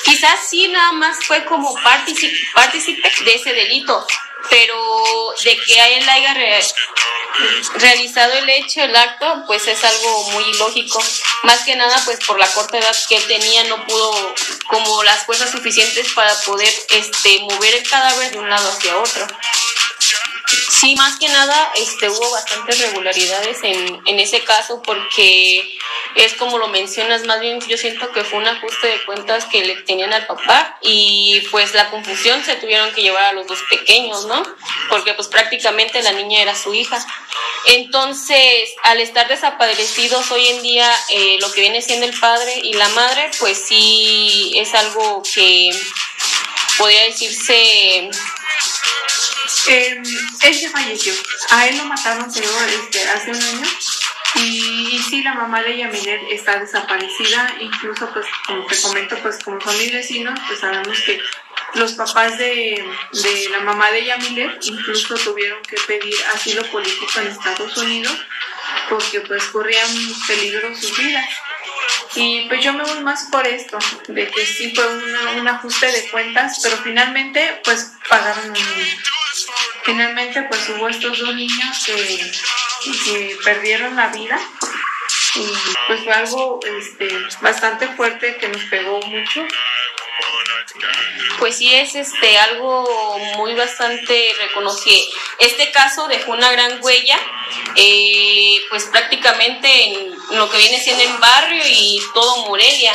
Quizás 0.04 0.48
sí 0.48 0.68
nada 0.68 0.92
más 0.92 1.18
fue 1.24 1.44
como 1.44 1.74
partícipe 1.82 3.10
de 3.24 3.34
ese 3.34 3.52
delito, 3.52 4.06
pero 4.48 5.34
de 5.44 5.56
que 5.58 5.80
a 5.80 5.88
él 5.88 6.08
haya 6.08 6.34
realizado 7.74 8.32
el 8.34 8.48
hecho, 8.48 8.82
el 8.82 8.94
acto, 8.94 9.44
pues 9.46 9.66
es 9.66 9.82
algo 9.84 10.30
muy 10.30 10.44
ilógico. 10.44 11.02
Más 11.42 11.64
que 11.64 11.76
nada, 11.76 12.00
pues 12.04 12.18
por 12.26 12.38
la 12.38 12.50
corta 12.52 12.78
edad 12.78 12.96
que 13.08 13.16
él 13.16 13.26
tenía, 13.26 13.64
no 13.64 13.84
pudo 13.86 14.34
como 14.68 15.02
las 15.04 15.24
fuerzas 15.24 15.50
suficientes 15.50 16.12
para 16.12 16.34
poder 16.42 16.72
este, 16.90 17.40
mover 17.40 17.74
el 17.74 17.88
cadáver 17.88 18.30
de 18.32 18.38
un 18.38 18.50
lado 18.50 18.68
hacia 18.68 18.96
otro. 18.98 19.26
Sí, 20.80 20.94
más 20.94 21.18
que 21.18 21.28
nada 21.28 21.72
este, 21.74 22.08
hubo 22.08 22.30
bastantes 22.30 22.78
regularidades 22.78 23.58
en, 23.64 24.00
en 24.06 24.18
ese 24.18 24.42
caso 24.44 24.80
porque 24.82 25.78
es 26.14 26.32
como 26.34 26.56
lo 26.56 26.68
mencionas, 26.68 27.26
más 27.26 27.38
bien 27.38 27.60
yo 27.60 27.76
siento 27.76 28.10
que 28.12 28.24
fue 28.24 28.38
un 28.38 28.46
ajuste 28.46 28.86
de 28.86 29.04
cuentas 29.04 29.44
que 29.44 29.62
le 29.62 29.76
tenían 29.82 30.14
al 30.14 30.26
papá 30.26 30.78
y 30.80 31.42
pues 31.50 31.74
la 31.74 31.90
confusión 31.90 32.42
se 32.46 32.56
tuvieron 32.56 32.94
que 32.94 33.02
llevar 33.02 33.24
a 33.24 33.32
los 33.34 33.46
dos 33.46 33.58
pequeños, 33.68 34.24
¿no? 34.24 34.42
Porque 34.88 35.12
pues 35.12 35.28
prácticamente 35.28 36.00
la 36.00 36.12
niña 36.12 36.40
era 36.40 36.56
su 36.56 36.72
hija. 36.72 37.04
Entonces, 37.66 38.70
al 38.82 39.00
estar 39.00 39.28
desaparecidos 39.28 40.30
hoy 40.30 40.48
en 40.48 40.62
día, 40.62 40.90
eh, 41.10 41.36
lo 41.40 41.52
que 41.52 41.60
viene 41.60 41.82
siendo 41.82 42.06
el 42.06 42.18
padre 42.18 42.58
y 42.64 42.72
la 42.72 42.88
madre, 42.88 43.30
pues 43.38 43.66
sí 43.66 44.54
es 44.56 44.72
algo 44.72 45.22
que 45.34 45.70
podría 46.78 47.04
decirse 47.04 48.08
eh, 49.68 50.02
él 50.42 50.60
ya 50.60 50.70
falleció. 50.70 51.12
A 51.50 51.66
él 51.66 51.78
lo 51.78 51.84
mataron, 51.84 52.28
este, 52.28 53.08
hace 53.08 53.30
un 53.30 53.42
año. 53.42 53.68
Y, 54.36 55.00
sí, 55.08 55.22
la 55.22 55.34
mamá 55.34 55.62
de 55.62 55.76
Yamilet 55.76 56.22
está 56.30 56.58
desaparecida. 56.58 57.54
Incluso, 57.60 58.10
pues, 58.12 58.26
como 58.46 58.66
te 58.66 58.80
comento, 58.80 59.16
pues, 59.22 59.38
como 59.44 59.60
son 59.60 59.76
mis 59.78 59.92
vecinos, 59.92 60.38
pues 60.46 60.60
sabemos 60.60 61.00
que 61.00 61.20
los 61.74 61.92
papás 61.92 62.38
de, 62.38 62.84
la 63.50 63.60
mamá 63.60 63.90
de 63.90 64.04
Yamilet 64.04 64.64
incluso 64.64 65.14
tuvieron 65.16 65.62
que 65.62 65.76
pedir 65.86 66.14
asilo 66.34 66.64
político 66.70 67.20
en 67.20 67.28
Estados 67.28 67.76
Unidos 67.76 68.16
porque, 68.88 69.20
pues, 69.20 69.44
corrían 69.46 69.88
peligro 70.26 70.74
sus 70.74 70.96
vidas. 70.96 71.28
Y 72.14 72.48
pues 72.48 72.64
yo 72.64 72.72
me 72.72 72.82
voy 72.82 73.00
más 73.04 73.28
por 73.30 73.46
esto, 73.46 73.78
de 74.08 74.26
que 74.28 74.44
sí 74.44 74.74
fue 74.74 74.84
un 75.38 75.46
ajuste 75.46 75.86
de 75.86 76.10
cuentas, 76.10 76.58
pero 76.62 76.76
finalmente 76.78 77.60
pues 77.62 77.92
pagaron 78.08 78.52
Finalmente 79.84 80.42
pues 80.44 80.68
hubo 80.70 80.88
estos 80.88 81.18
dos 81.18 81.34
niños 81.34 81.84
que, 81.86 82.32
que 83.04 83.38
perdieron 83.44 83.96
la 83.96 84.08
vida 84.08 84.38
y 85.34 85.46
pues 85.86 86.04
fue 86.04 86.12
algo 86.12 86.60
este, 86.64 87.08
bastante 87.40 87.88
fuerte 87.88 88.36
que 88.36 88.48
nos 88.48 88.64
pegó 88.64 89.00
mucho 89.02 89.46
pues 91.38 91.56
sí 91.56 91.74
es 91.74 91.94
este 91.94 92.38
algo 92.38 93.18
muy 93.36 93.54
bastante 93.54 94.32
reconocido. 94.40 95.02
Este 95.38 95.70
caso 95.70 96.06
dejó 96.06 96.32
una 96.32 96.52
gran 96.52 96.78
huella, 96.82 97.18
eh, 97.76 98.60
pues 98.68 98.84
prácticamente 98.84 99.84
en 99.84 100.36
lo 100.36 100.50
que 100.50 100.58
viene 100.58 100.80
siendo 100.80 101.02
en 101.02 101.18
barrio 101.18 101.62
y 101.66 102.02
todo 102.12 102.46
Morelia, 102.46 102.92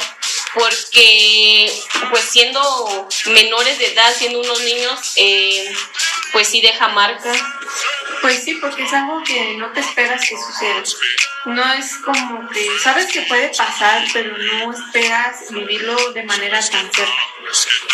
porque 0.54 1.72
pues 2.12 2.24
siendo 2.24 3.08
menores 3.26 3.80
de 3.80 3.88
edad, 3.88 4.14
siendo 4.16 4.40
unos 4.40 4.60
niños, 4.62 5.14
eh, 5.16 5.74
pues 6.32 6.48
sí 6.48 6.62
deja 6.62 6.88
marca. 6.90 7.32
Pues 8.22 8.44
sí, 8.44 8.56
porque 8.56 8.84
es 8.84 8.94
algo 8.94 9.22
que 9.24 9.56
no 9.58 9.72
te 9.72 9.82
esperas 9.82 10.22
que 10.28 10.36
suceda. 10.38 10.84
No 11.46 11.74
es 11.74 11.98
como 11.98 12.50
que 12.50 12.68
sabes 12.80 13.12
que 13.12 13.22
puede 13.24 13.50
pasar, 13.50 14.04
pero 14.14 14.36
no 14.38 14.72
esperas 14.72 15.52
vivirlo 15.52 16.12
de 16.14 16.24
manera 16.24 16.60
tan 16.60 16.92
cerca. 16.92 17.14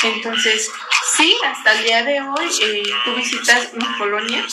Entonces, 0.04 0.72
sí, 1.18 1.36
hasta 1.44 1.74
el 1.74 1.84
día 1.84 2.04
de 2.04 2.22
hoy 2.22 2.50
eh, 2.62 2.84
tú 3.04 3.14
visitas 3.16 3.74
mi 3.74 3.86
colonia 3.98 4.46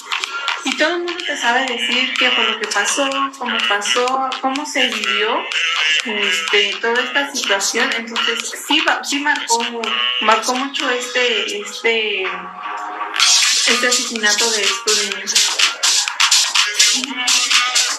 y 0.65 0.77
todo 0.77 0.97
el 0.97 0.99
mundo 1.05 1.25
te 1.25 1.37
sabe 1.37 1.65
decir 1.67 2.13
qué 2.19 2.31
fue 2.31 2.45
lo 2.45 2.59
que 2.59 2.67
pasó, 2.67 3.09
cómo 3.39 3.57
pasó, 3.69 4.31
cómo 4.41 4.67
se 4.67 4.87
vivió 4.89 5.45
este, 6.05 6.75
toda 6.81 7.03
esta 7.03 7.33
situación. 7.33 7.91
Entonces, 7.97 8.53
sí, 8.67 8.83
sí 9.05 9.21
marcó, 9.21 9.83
marcó 10.23 10.55
mucho 10.55 10.91
este, 10.91 11.61
este, 11.61 12.27
este 13.69 13.87
asesinato 13.89 14.51
de 14.51 14.63
estos 14.63 14.97
niños. 15.05 15.35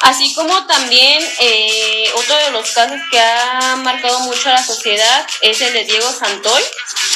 Así 0.02 0.34
como 0.34 0.66
también 0.66 1.24
eh, 1.40 2.10
otro 2.16 2.36
de 2.36 2.52
los 2.52 2.72
casos 2.72 3.00
que 3.12 3.20
ha 3.20 3.76
marcado 3.78 4.20
mucho 4.22 4.50
a 4.50 4.54
la 4.54 4.64
sociedad 4.64 5.28
es 5.42 5.62
el 5.62 5.74
de 5.74 5.84
Diego 5.84 6.12
Santoy. 6.12 6.64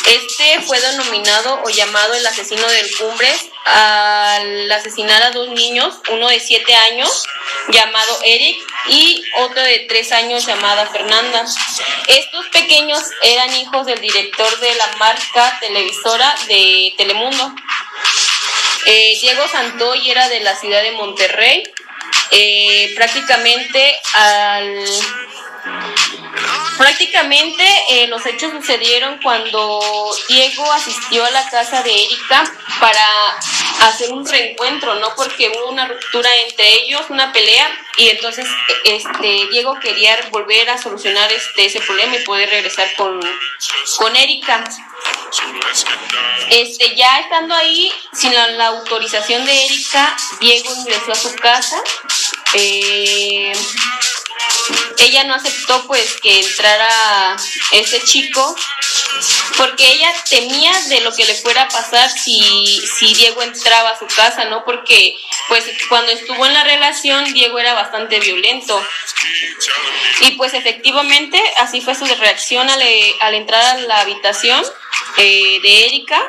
Este 0.05 0.61
fue 0.61 0.79
denominado 0.81 1.61
o 1.63 1.69
llamado 1.69 2.13
el 2.13 2.25
asesino 2.27 2.67
del 2.67 2.95
Cumbres 2.97 3.47
al 3.65 4.69
asesinar 4.71 5.23
a 5.23 5.31
dos 5.31 5.49
niños, 5.49 5.95
uno 6.11 6.27
de 6.27 6.39
siete 6.41 6.75
años 6.75 7.25
llamado 7.69 8.19
Eric 8.25 8.57
y 8.89 9.23
otro 9.37 9.61
de 9.61 9.85
tres 9.87 10.11
años 10.11 10.45
llamada 10.45 10.85
Fernanda. 10.87 11.45
Estos 12.07 12.45
pequeños 12.47 13.01
eran 13.21 13.55
hijos 13.55 13.85
del 13.85 14.01
director 14.01 14.59
de 14.59 14.75
la 14.75 14.87
marca 14.97 15.57
televisora 15.61 16.35
de 16.47 16.93
Telemundo. 16.97 17.55
Eh, 18.85 19.17
Diego 19.21 19.47
Santoy 19.47 20.09
era 20.09 20.27
de 20.29 20.39
la 20.41 20.55
ciudad 20.55 20.81
de 20.81 20.91
Monterrey. 20.91 21.63
Eh, 22.31 22.93
prácticamente 22.95 23.95
al 24.13 24.85
prácticamente 26.77 27.63
eh, 27.89 28.07
los 28.07 28.25
hechos 28.25 28.51
sucedieron 28.51 29.19
cuando 29.21 29.79
Diego 30.27 30.69
asistió 30.71 31.23
a 31.23 31.31
la 31.31 31.49
casa 31.49 31.83
de 31.83 31.91
Erika 31.91 32.43
para 32.79 33.05
hacer 33.81 34.11
un 34.11 34.25
reencuentro, 34.25 34.95
¿no? 34.95 35.13
Porque 35.15 35.49
hubo 35.49 35.69
una 35.69 35.87
ruptura 35.87 36.29
entre 36.47 36.71
ellos, 36.73 37.01
una 37.09 37.31
pelea, 37.31 37.69
y 37.97 38.09
entonces 38.09 38.47
este 38.83 39.47
Diego 39.51 39.79
quería 39.79 40.17
volver 40.31 40.69
a 40.69 40.77
solucionar 40.77 41.31
este 41.31 41.65
ese 41.65 41.79
problema 41.81 42.15
y 42.15 42.23
poder 42.23 42.49
regresar 42.49 42.93
con, 42.95 43.19
con 43.97 44.15
Erika. 44.15 44.63
Este, 46.49 46.95
ya 46.95 47.19
estando 47.19 47.55
ahí, 47.55 47.91
sin 48.13 48.33
la, 48.33 48.67
autorización 48.67 49.45
de 49.45 49.65
Erika, 49.65 50.15
Diego 50.39 50.73
ingresó 50.75 51.11
a 51.11 51.15
su 51.15 51.35
casa. 51.35 51.81
Eh, 52.53 53.53
ella 54.99 55.23
no 55.25 55.35
aceptó 55.35 55.85
pues 55.87 56.15
que 56.21 56.39
entrara 56.39 57.35
ese 57.71 58.01
chico 58.01 58.55
porque 59.57 59.85
ella 59.91 60.11
temía 60.29 60.71
de 60.89 61.01
lo 61.01 61.13
que 61.13 61.25
le 61.25 61.35
fuera 61.35 61.63
a 61.63 61.67
pasar 61.67 62.09
si, 62.09 62.81
si 62.97 63.13
Diego 63.13 63.41
entraba 63.43 63.89
a 63.89 63.99
su 63.99 64.07
casa, 64.07 64.45
¿no? 64.45 64.65
Porque 64.65 65.15
pues 65.47 65.65
cuando 65.89 66.11
estuvo 66.11 66.45
en 66.45 66.53
la 66.53 66.63
relación 66.63 67.31
Diego 67.33 67.59
era 67.59 67.73
bastante 67.73 68.19
violento 68.19 68.81
y 70.21 70.31
pues 70.31 70.53
efectivamente 70.53 71.41
así 71.57 71.81
fue 71.81 71.95
su 71.95 72.05
reacción 72.05 72.69
al, 72.69 72.81
al 73.21 73.33
entrar 73.35 73.63
a 73.63 73.77
la 73.79 74.01
habitación 74.01 74.63
eh, 75.17 75.59
de 75.61 75.85
Erika 75.85 76.21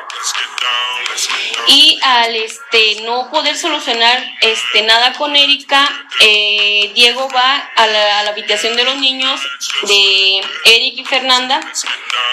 y 1.67 1.99
al 2.01 2.35
este 2.35 3.01
no 3.03 3.29
poder 3.31 3.57
solucionar 3.57 4.23
este 4.41 4.83
nada 4.83 5.13
con 5.13 5.35
Erika 5.35 6.07
eh, 6.19 6.91
Diego 6.93 7.27
va 7.29 7.55
a 7.75 7.87
la, 7.87 8.19
habitación 8.29 8.75
de 8.75 8.83
los 8.83 8.97
niños 8.97 9.39
de 9.83 10.41
Eric 10.65 10.99
y 10.99 11.05
Fernanda 11.05 11.59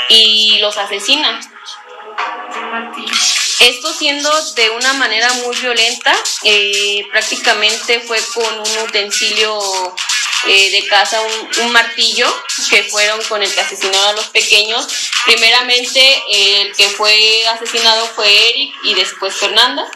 y 0.08 0.58
los 0.60 0.76
asesina. 0.76 1.40
Esto 3.60 3.92
siendo 3.92 4.30
de 4.54 4.70
una 4.70 4.92
manera 4.94 5.32
muy 5.34 5.54
violenta, 5.56 6.12
eh, 6.42 7.06
prácticamente 7.12 8.00
fue 8.00 8.18
con 8.34 8.58
un 8.58 8.88
utensilio 8.88 9.60
eh, 10.46 10.70
de 10.70 10.86
casa, 10.88 11.20
un, 11.62 11.72
martillo, 11.72 12.26
que 12.70 12.82
fueron 12.84 13.22
con 13.24 13.42
el 13.42 13.52
que 13.52 13.60
asesinaron 13.60 14.08
a 14.08 14.12
los 14.12 14.26
pequeños. 14.28 14.86
Primeramente 15.24 16.22
el 16.28 16.74
que 16.74 16.88
fue 16.88 17.46
asesinado 17.48 18.06
fue 18.06 18.26
Eric 18.50 18.74
y 18.84 18.94
después 18.94 19.34
Fernanda. 19.36 19.86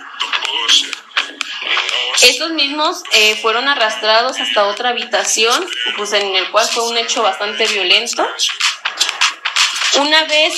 Estos 2.23 2.51
mismos 2.51 3.03
eh, 3.13 3.37
fueron 3.43 3.69
arrastrados 3.69 4.39
hasta 4.41 4.67
otra 4.67 4.91
habitación, 4.91 5.69
pues 5.97 6.13
en 6.13 6.35
el 6.35 6.51
cual 6.51 6.67
fue 6.69 6.89
un 6.89 6.97
hecho 6.97 7.23
bastante 7.23 7.67
violento. 7.67 8.27
Una 9.97 10.25
vez 10.25 10.55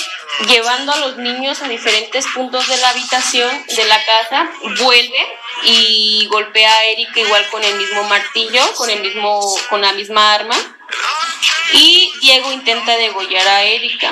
llevando 0.47 0.91
a 0.91 0.97
los 0.97 1.17
niños 1.17 1.61
a 1.61 1.67
diferentes 1.67 2.25
puntos 2.27 2.67
de 2.67 2.77
la 2.77 2.89
habitación 2.89 3.65
de 3.67 3.85
la 3.85 4.03
casa, 4.05 4.51
vuelve 4.79 5.27
y 5.63 6.27
golpea 6.29 6.71
a 6.71 6.85
Erika 6.85 7.19
igual 7.19 7.45
con 7.49 7.63
el 7.63 7.75
mismo 7.75 8.03
martillo, 8.03 8.61
con 8.75 8.89
el 8.89 9.01
mismo, 9.01 9.41
con 9.69 9.81
la 9.81 9.93
misma 9.93 10.33
arma. 10.33 10.55
Y 11.73 12.11
Diego 12.21 12.51
intenta 12.51 12.97
degollar 12.97 13.47
a 13.47 13.63
Erika. 13.63 14.11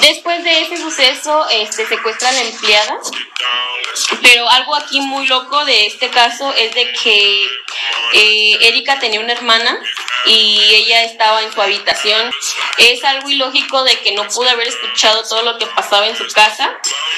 Después 0.00 0.42
de 0.42 0.62
ese 0.62 0.78
suceso, 0.78 1.46
este, 1.50 1.86
secuestra 1.86 2.30
a 2.30 2.32
la 2.32 2.42
empleada. 2.42 2.98
Pero 4.22 4.48
algo 4.48 4.74
aquí 4.74 5.00
muy 5.00 5.26
loco 5.26 5.64
de 5.66 5.86
este 5.86 6.08
caso 6.08 6.52
es 6.56 6.74
de 6.74 6.92
que 6.92 7.44
eh, 8.14 8.58
Erika 8.62 8.98
tenía 8.98 9.20
una 9.20 9.34
hermana 9.34 9.78
y 10.24 10.58
ella 10.74 11.04
estaba 11.04 11.42
en 11.42 11.52
su 11.52 11.60
habitación. 11.60 12.30
Es 12.78 13.04
algo 13.04 13.28
ilógico 13.28 13.84
de 13.84 13.98
que 13.98 14.12
no 14.12 14.26
pudo 14.28 14.48
haber 14.48 14.68
escuchado 14.68 15.22
todo 15.28 15.42
lo 15.42 15.58
que 15.58 15.66
pasaba 15.66 16.06
en 16.06 16.16
su 16.16 16.26
casa, 16.32 16.74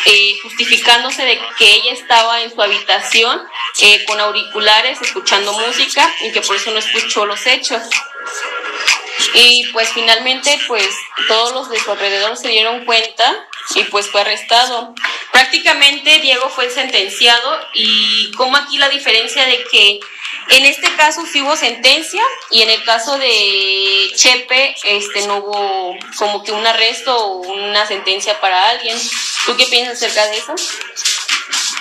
eh, 0.07 0.37
justificándose 0.43 1.25
de 1.25 1.39
que 1.59 1.75
ella 1.75 1.93
estaba 1.93 2.43
en 2.43 2.53
su 2.53 2.61
habitación 2.61 3.41
eh, 3.81 4.05
con 4.07 4.19
auriculares 4.19 5.01
escuchando 5.01 5.53
música 5.53 6.13
y 6.23 6.33
que 6.33 6.41
por 6.41 6.57
eso 6.57 6.73
no 6.73 6.79
escuchó 6.79 7.25
los 7.25 7.47
hechos. 7.47 7.83
Y 9.35 9.66
pues 9.73 9.88
finalmente 9.92 10.59
pues 10.68 10.88
todos 11.29 11.53
los 11.53 11.70
de 11.70 11.81
su 11.81 11.90
alrededor 11.90 12.37
se 12.37 12.49
dieron 12.49 12.85
cuenta 12.85 13.49
y 13.75 13.85
pues 13.85 14.09
fue 14.09 14.20
arrestado. 14.20 14.94
Prácticamente 15.33 16.20
Diego 16.20 16.49
fue 16.51 16.70
sentenciado 16.70 17.61
y 17.75 18.31
como 18.33 18.57
aquí 18.57 18.79
la 18.79 18.88
diferencia 18.88 19.44
de 19.47 19.64
que 19.70 20.01
en 20.51 20.66
este 20.66 20.94
caso 20.94 21.25
sí 21.31 21.40
hubo 21.40 21.57
sentencia 21.57 22.23
y 22.51 22.62
en 22.62 22.70
el 22.70 22.85
caso 22.85 23.18
de 23.18 24.12
Chepe 24.14 24.77
este 24.85 25.27
no 25.27 25.38
hubo 25.38 25.97
como 26.18 26.44
que 26.44 26.53
un 26.53 26.66
arresto 26.66 27.16
o 27.16 27.37
una 27.38 27.87
sentencia 27.87 28.40
para 28.40 28.70
alguien. 28.70 28.97
¿Tú 29.47 29.57
qué 29.57 29.66
piensas 29.66 30.03
acerca 30.03 30.27
de 30.27 30.37
eso? 30.37 30.55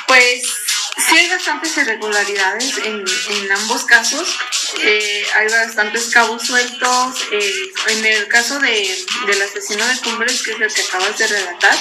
Pues 0.07 0.62
sí 0.97 1.17
hay 1.17 1.29
bastantes 1.29 1.77
irregularidades 1.77 2.77
en, 2.79 3.03
en 3.29 3.51
ambos 3.51 3.85
casos. 3.85 4.37
Eh, 4.81 5.25
hay 5.35 5.47
bastantes 5.47 6.09
cabos 6.09 6.43
sueltos. 6.43 7.27
Eh, 7.31 7.71
en 7.87 8.05
el 8.05 8.27
caso 8.27 8.59
de, 8.59 9.05
del 9.25 9.41
asesino 9.41 9.85
de 9.85 9.99
Cumbres, 10.01 10.43
que 10.43 10.51
es 10.51 10.61
el 10.61 10.73
que 10.73 10.81
acabas 10.81 11.17
de 11.17 11.27
relatar, 11.27 11.77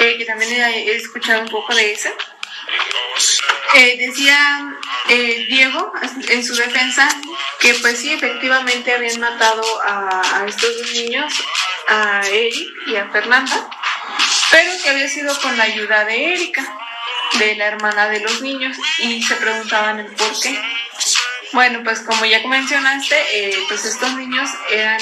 eh, 0.00 0.18
que 0.18 0.24
también 0.24 0.52
he, 0.52 0.96
escuchado 0.96 1.42
un 1.42 1.48
poco 1.48 1.74
de 1.74 1.92
ese. 1.92 2.14
Decía 3.98 4.78
Diego 5.08 5.92
en 6.28 6.44
su 6.44 6.54
defensa 6.54 7.08
que 7.58 7.74
pues 7.74 7.98
sí, 7.98 8.12
efectivamente 8.12 8.94
habían 8.94 9.18
matado 9.18 9.64
a, 9.82 10.42
a 10.42 10.46
estos 10.46 10.78
dos 10.78 10.92
niños, 10.92 11.32
a 11.88 12.20
Eric 12.28 12.68
y 12.86 12.94
a 12.94 13.08
Fernanda, 13.10 13.68
pero 14.52 14.70
que 14.80 14.90
había 14.90 15.08
sido 15.08 15.36
con 15.40 15.56
la 15.56 15.64
ayuda 15.64 16.04
de 16.04 16.34
Erika, 16.34 16.62
de 17.38 17.56
la 17.56 17.66
hermana 17.66 18.08
de 18.08 18.20
los 18.20 18.40
niños, 18.40 18.76
y 18.98 19.22
se 19.22 19.36
preguntaban 19.36 20.00
el 20.00 20.06
por 20.06 20.40
qué. 20.40 20.58
Bueno, 21.52 21.82
pues 21.84 22.00
como 22.00 22.24
ya 22.24 22.44
mencionaste, 22.46 23.14
eh, 23.32 23.56
pues 23.68 23.84
estos 23.84 24.12
niños 24.16 24.50
eran 24.70 25.00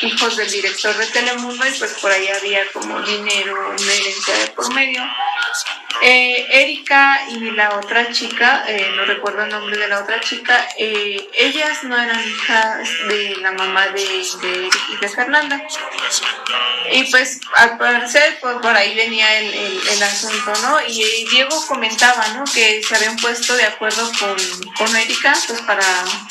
hijos 0.00 0.36
del 0.36 0.50
director 0.50 0.96
de 0.96 1.06
Telemundo 1.06 1.66
y 1.66 1.72
pues 1.72 1.92
por 2.00 2.10
ahí 2.10 2.28
había 2.28 2.66
como 2.72 3.00
dinero, 3.02 3.54
una 3.78 3.92
herencia 3.92 4.38
de 4.38 4.46
por 4.48 4.72
medio. 4.72 5.02
Eh, 6.02 6.46
Erika 6.50 7.20
y 7.30 7.50
la 7.52 7.76
otra 7.76 8.12
chica, 8.12 8.64
eh, 8.68 8.92
no 8.96 9.04
recuerdo 9.06 9.44
el 9.44 9.50
nombre 9.50 9.76
de 9.78 9.88
la 9.88 10.00
otra 10.00 10.20
chica, 10.20 10.68
eh, 10.78 11.26
ellas 11.34 11.84
no 11.84 11.96
eran 11.96 12.20
hijas 12.20 12.88
de 13.08 13.36
la 13.36 13.52
mamá 13.52 13.88
de, 13.88 14.02
de 14.02 14.68
y 14.88 14.96
de 15.00 15.08
Fernanda. 15.08 15.62
Y 16.92 17.04
pues 17.10 17.40
al 17.54 17.78
parecer 17.78 18.38
pues, 18.40 18.56
por 18.56 18.76
ahí 18.76 18.94
venía 18.94 19.38
el, 19.38 19.52
el, 19.54 20.02
asunto, 20.02 20.52
¿no? 20.62 20.78
Y, 20.86 21.26
Diego 21.30 21.66
comentaba, 21.66 22.28
¿no? 22.28 22.44
Que 22.44 22.82
se 22.82 22.94
habían 22.94 23.16
puesto 23.16 23.56
de 23.56 23.64
acuerdo 23.64 24.10
con, 24.20 24.36
con 24.76 24.96
Erika 24.96 25.34
pues 25.46 25.60
para, 25.62 25.86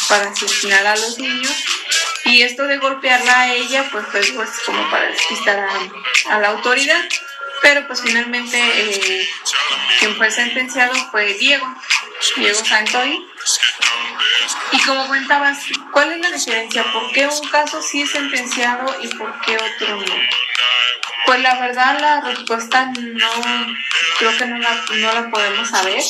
para 0.08 0.30
asesinar 0.30 0.86
a 0.86 0.96
los 0.96 1.18
niños. 1.18 1.54
Y 2.26 2.42
esto 2.44 2.64
de 2.64 2.78
golpearla 2.78 3.42
a 3.42 3.54
ella 3.54 3.88
pues 3.92 4.06
fue 4.12 4.22
pues, 4.36 4.50
como 4.66 4.90
para 4.90 5.08
despistar 5.08 5.60
a, 5.60 6.36
a 6.36 6.40
la 6.40 6.50
autoridad. 6.50 7.04
Pero 7.62 7.88
pues 7.88 8.02
finalmente 8.02 8.58
eh, 8.58 9.28
quien 10.00 10.16
fue 10.16 10.32
sentenciado 10.32 10.94
fue 11.12 11.34
Diego, 11.36 11.68
Diego 12.38 12.64
Santoy. 12.64 13.26
Y 14.72 14.82
como 14.82 15.06
comentabas, 15.08 15.60
¿cuál 15.92 16.14
es 16.14 16.20
la 16.20 16.32
diferencia? 16.32 16.84
¿Por 16.92 17.12
qué 17.12 17.28
un 17.28 17.48
caso 17.50 17.82
sí 17.82 18.02
es 18.02 18.12
sentenciado 18.12 18.96
y 19.02 19.08
por 19.16 19.40
qué 19.42 19.56
otro 19.56 19.98
no? 19.98 20.16
Pues 21.26 21.40
la 21.40 21.60
verdad 21.60 22.00
la 22.00 22.22
respuesta 22.22 22.92
no, 22.98 23.32
creo 24.20 24.38
que 24.38 24.46
no 24.46 24.58
la, 24.60 24.86
no 24.92 25.14
la 25.14 25.30
podemos 25.30 25.70
saber, 25.70 26.04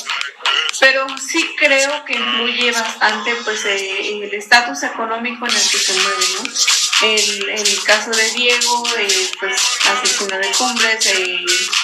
pero 0.79 1.07
sí 1.17 1.55
creo 1.57 2.03
que 2.05 2.13
influye 2.13 2.71
bastante 2.71 3.33
pues 3.43 3.63
eh, 3.65 4.23
el 4.23 4.33
estatus 4.33 4.83
económico 4.83 5.45
en 5.47 5.55
el 5.55 5.61
que 5.61 5.77
se 5.77 5.93
mueve, 5.93 6.25
¿no? 6.33 6.74
El, 7.01 7.49
el 7.49 7.83
caso 7.83 8.09
de 8.11 8.31
Diego, 8.31 8.83
eh, 8.97 9.31
pues 9.39 9.61
asesino 9.85 10.37
de 10.37 10.51
cumbres, 10.51 11.05
eh, 11.07 11.39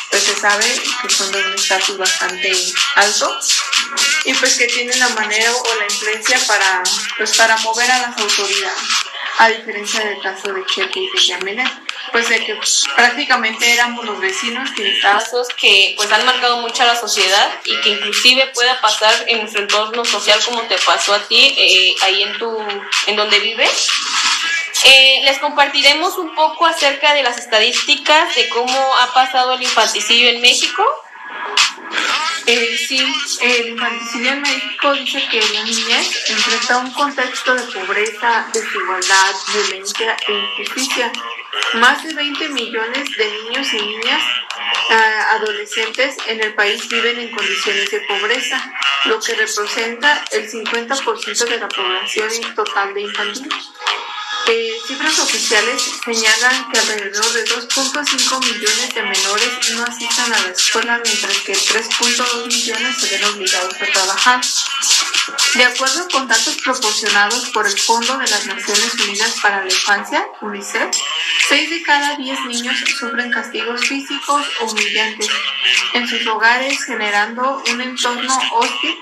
pues 0.10 0.24
se 0.24 0.36
sabe 0.36 0.66
que 1.02 1.10
son 1.14 1.32
de 1.32 1.44
un 1.44 1.54
estatus 1.54 1.98
bastante 1.98 2.52
alto 2.96 3.40
y 4.26 4.34
pues 4.34 4.58
que 4.58 4.68
tienen 4.68 4.98
la 5.00 5.10
manera 5.10 5.52
o 5.54 5.76
la 5.76 5.86
influencia 5.86 6.40
para, 6.48 6.84
pues, 7.18 7.36
para 7.36 7.58
mover 7.58 7.90
a 7.92 8.00
las 8.00 8.18
autoridades, 8.18 8.84
a 9.38 9.50
diferencia 9.50 10.00
del 10.02 10.22
caso 10.22 10.54
de 10.54 10.66
Chepe 10.66 11.00
y 11.00 11.10
de 11.12 11.26
Yamile, 11.26 11.64
pues 12.12 12.30
de 12.30 12.44
que 12.44 12.60
prácticamente 12.96 13.74
éramos 13.74 14.06
los 14.06 14.20
vecinos 14.20 14.70
Casos 15.02 15.48
que 15.60 15.94
pues 15.98 16.12
han 16.12 16.26
marcado 16.26 16.58
mucho 16.58 16.84
a 16.84 16.88
la 16.88 17.00
sociedad 17.00 17.52
y 17.66 17.80
que 17.82 17.90
inclusive 17.90 18.52
pueda 18.54 18.80
pasar 18.82 19.14
en 19.28 19.40
nuestro 19.40 19.62
entorno 19.62 20.06
social 20.06 20.40
como 20.46 20.62
te 20.64 20.78
pasó 20.80 21.14
a 21.14 21.20
ti 21.28 21.56
eh, 21.58 21.96
ahí 22.02 22.24
en 22.24 22.38
tu 22.38 22.58
en 23.08 23.16
donde 23.16 23.40
vives. 23.40 23.90
Eh, 24.84 25.22
les 25.24 25.38
compartiremos 25.38 26.18
un 26.18 26.34
poco 26.34 26.66
acerca 26.66 27.14
de 27.14 27.22
las 27.22 27.38
estadísticas 27.38 28.36
de 28.36 28.50
cómo 28.50 28.98
ha 28.98 29.14
pasado 29.14 29.54
el 29.54 29.62
infanticidio 29.62 30.30
en 30.30 30.42
México. 30.42 30.84
Eh, 32.48 32.78
sí, 32.88 33.00
el 33.42 33.68
infanticidio 33.70 34.32
en 34.32 34.42
México 34.42 34.94
dice 34.94 35.24
que 35.30 35.40
la 35.54 35.64
niñez 35.64 36.30
enfrenta 36.30 36.78
un 36.80 36.92
contexto 36.92 37.54
de 37.54 37.64
pobreza, 37.64 38.48
desigualdad, 38.52 39.36
violencia 39.54 40.18
e 40.28 40.32
injusticia. 40.32 41.12
Más 41.74 42.04
de 42.04 42.14
20 42.14 42.50
millones 42.50 43.10
de 43.16 43.32
niños 43.32 43.74
y 43.74 43.82
niñas 43.82 44.24
eh, 44.90 44.96
adolescentes 45.32 46.18
en 46.26 46.44
el 46.44 46.54
país 46.56 46.90
viven 46.90 47.20
en 47.20 47.32
condiciones 47.32 47.92
de 47.92 48.02
pobreza, 48.02 48.74
lo 49.06 49.20
que 49.20 49.36
representa 49.36 50.26
el 50.32 50.50
50% 50.50 51.46
de 51.48 51.58
la 51.60 51.70
población 51.70 52.56
total 52.56 52.94
de 52.96 53.02
infantiles. 53.02 53.72
Eh, 54.48 54.82
cifras 54.88 55.20
oficiales 55.20 55.84
señalan 56.04 56.72
que 56.72 56.80
alrededor 56.80 57.32
de 57.34 57.46
2.5 57.46 58.40
millones 58.46 58.96
de 58.96 59.04
menores 59.04 59.50
no 59.74 59.84
asistan 59.84 60.34
a 60.34 60.40
la 60.42 60.50
escuela, 60.50 61.02
mientras 61.04 61.38
que 61.40 61.54
3.2 61.54 62.48
millones 62.48 62.98
se 63.00 63.10
ven 63.10 63.24
obligados 63.26 63.76
a 63.76 63.86
trabajar. 63.86 64.42
De 65.54 65.66
acuerdo 65.66 66.08
con 66.08 66.30
datos 66.30 66.58
proporcionados 66.64 67.50
por 67.50 67.68
el 67.68 67.78
Fondo 67.78 68.18
de 68.18 68.28
las 68.30 68.46
Naciones 68.46 68.94
Unidas 68.94 69.36
para 69.42 69.60
la 69.60 69.70
Infancia, 69.70 70.26
UNICEF, 70.40 70.96
6 71.50 71.70
de 71.70 71.82
cada 71.84 72.16
10 72.16 72.46
niños 72.46 72.78
sufren 72.98 73.30
castigos 73.32 73.82
físicos 73.86 74.46
o 74.62 74.72
humillantes 74.72 75.28
en 75.94 76.08
sus 76.08 76.26
hogares, 76.28 76.82
generando 76.86 77.62
un 77.70 77.82
entorno 77.82 78.34
hostil 78.54 78.98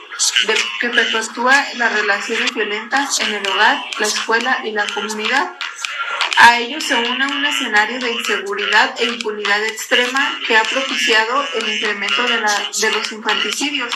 que 0.81 0.89
perpetúa 0.89 1.65
las 1.75 1.93
relaciones 1.93 2.51
violentas 2.51 3.19
en 3.19 3.35
el 3.35 3.47
hogar, 3.47 3.77
la 3.99 4.07
escuela 4.07 4.59
y 4.63 4.71
la 4.71 4.87
comunidad. 4.87 5.51
A 6.41 6.57
ello 6.57 6.79
se 6.79 6.95
une 6.95 7.25
un 7.27 7.45
escenario 7.45 7.99
de 7.99 8.13
inseguridad 8.13 8.95
e 8.97 9.03
impunidad 9.03 9.61
extrema 9.65 10.39
que 10.47 10.55
ha 10.55 10.63
propiciado 10.63 11.45
el 11.55 11.67
incremento 11.67 12.23
de, 12.23 12.91
los 12.91 13.11
infanticidios. 13.11 13.93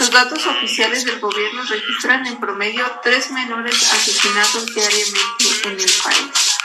Los 0.00 0.10
datos 0.10 0.44
oficiales 0.44 1.04
del 1.04 1.20
gobierno 1.20 1.62
registran 1.62 2.26
en 2.26 2.40
promedio 2.40 2.84
tres 3.00 3.30
menores 3.30 3.92
asesinados 3.92 4.74
diariamente 4.74 5.44
en 5.66 5.78
el 5.78 5.92
país. 6.02 6.58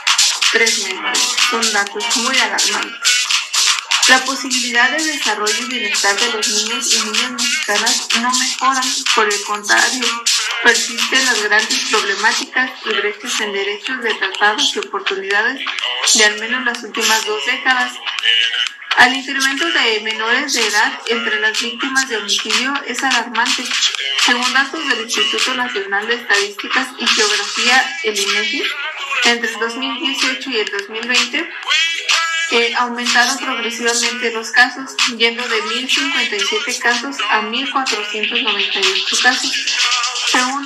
Tres 0.51 0.83
menores. 0.87 1.35
Son 1.51 1.73
datos 1.73 2.17
muy 2.17 2.35
alarmantes. 2.39 3.22
La 4.09 4.19
posibilidad 4.25 4.91
de 4.91 5.01
desarrollo 5.01 5.65
y 5.65 5.69
bienestar 5.69 6.19
de 6.19 6.33
los 6.33 6.47
niños 6.47 6.93
y 6.93 7.05
niñas 7.05 7.31
mexicanas 7.31 8.07
no 8.21 8.31
mejoran, 8.37 8.83
por 9.15 9.33
el 9.33 9.43
contrario, 9.43 10.03
persisten 10.61 11.25
las 11.25 11.41
grandes 11.43 11.79
problemáticas 11.89 12.71
y 12.85 12.89
brechas 12.89 13.39
en 13.39 13.53
derechos 13.53 14.03
de 14.03 14.13
tratados 14.15 14.75
y 14.75 14.79
oportunidades 14.79 15.61
de 16.15 16.25
al 16.25 16.39
menos 16.39 16.65
las 16.65 16.83
últimas 16.83 17.25
dos 17.25 17.45
décadas. 17.45 17.93
al 18.97 19.15
incremento 19.15 19.65
de 19.71 20.01
menores 20.01 20.53
de 20.53 20.67
edad 20.67 20.99
entre 21.07 21.39
las 21.39 21.59
víctimas 21.59 22.07
de 22.09 22.17
homicidio 22.17 22.73
es 22.85 23.01
alarmante. 23.03 23.63
Según 24.25 24.53
datos 24.53 24.87
del 24.87 25.01
Instituto 25.01 25.55
Nacional 25.55 26.07
de 26.07 26.15
Estadísticas 26.15 26.89
y 26.99 27.07
Geografía, 27.07 27.99
el 28.03 28.19
INEGI, 28.19 28.63
entre 29.25 29.49
el 29.49 29.59
2018 29.59 30.49
y 30.49 30.57
el 30.57 30.69
2020, 30.69 31.49
aumentaron 32.77 33.37
progresivamente 33.37 34.31
los 34.31 34.51
casos, 34.51 34.95
yendo 35.17 35.43
de 35.43 35.61
1.057 35.63 36.79
casos 36.79 37.17
a 37.29 37.41
1.498 37.41 39.21
casos. 39.21 39.82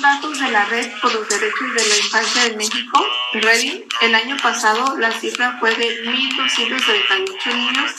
Datos 0.00 0.38
de 0.38 0.50
la 0.50 0.64
Red 0.66 0.92
por 1.00 1.12
los 1.12 1.28
Derechos 1.28 1.74
de 1.74 1.88
la 1.88 1.96
Infancia 1.96 2.44
de 2.44 2.56
México, 2.56 3.04
Redding, 3.32 3.84
el 4.02 4.14
año 4.14 4.36
pasado 4.36 4.96
la 4.96 5.10
cifra 5.10 5.56
fue 5.58 5.74
de 5.74 6.04
1.238 6.04 7.54
niños 7.54 7.92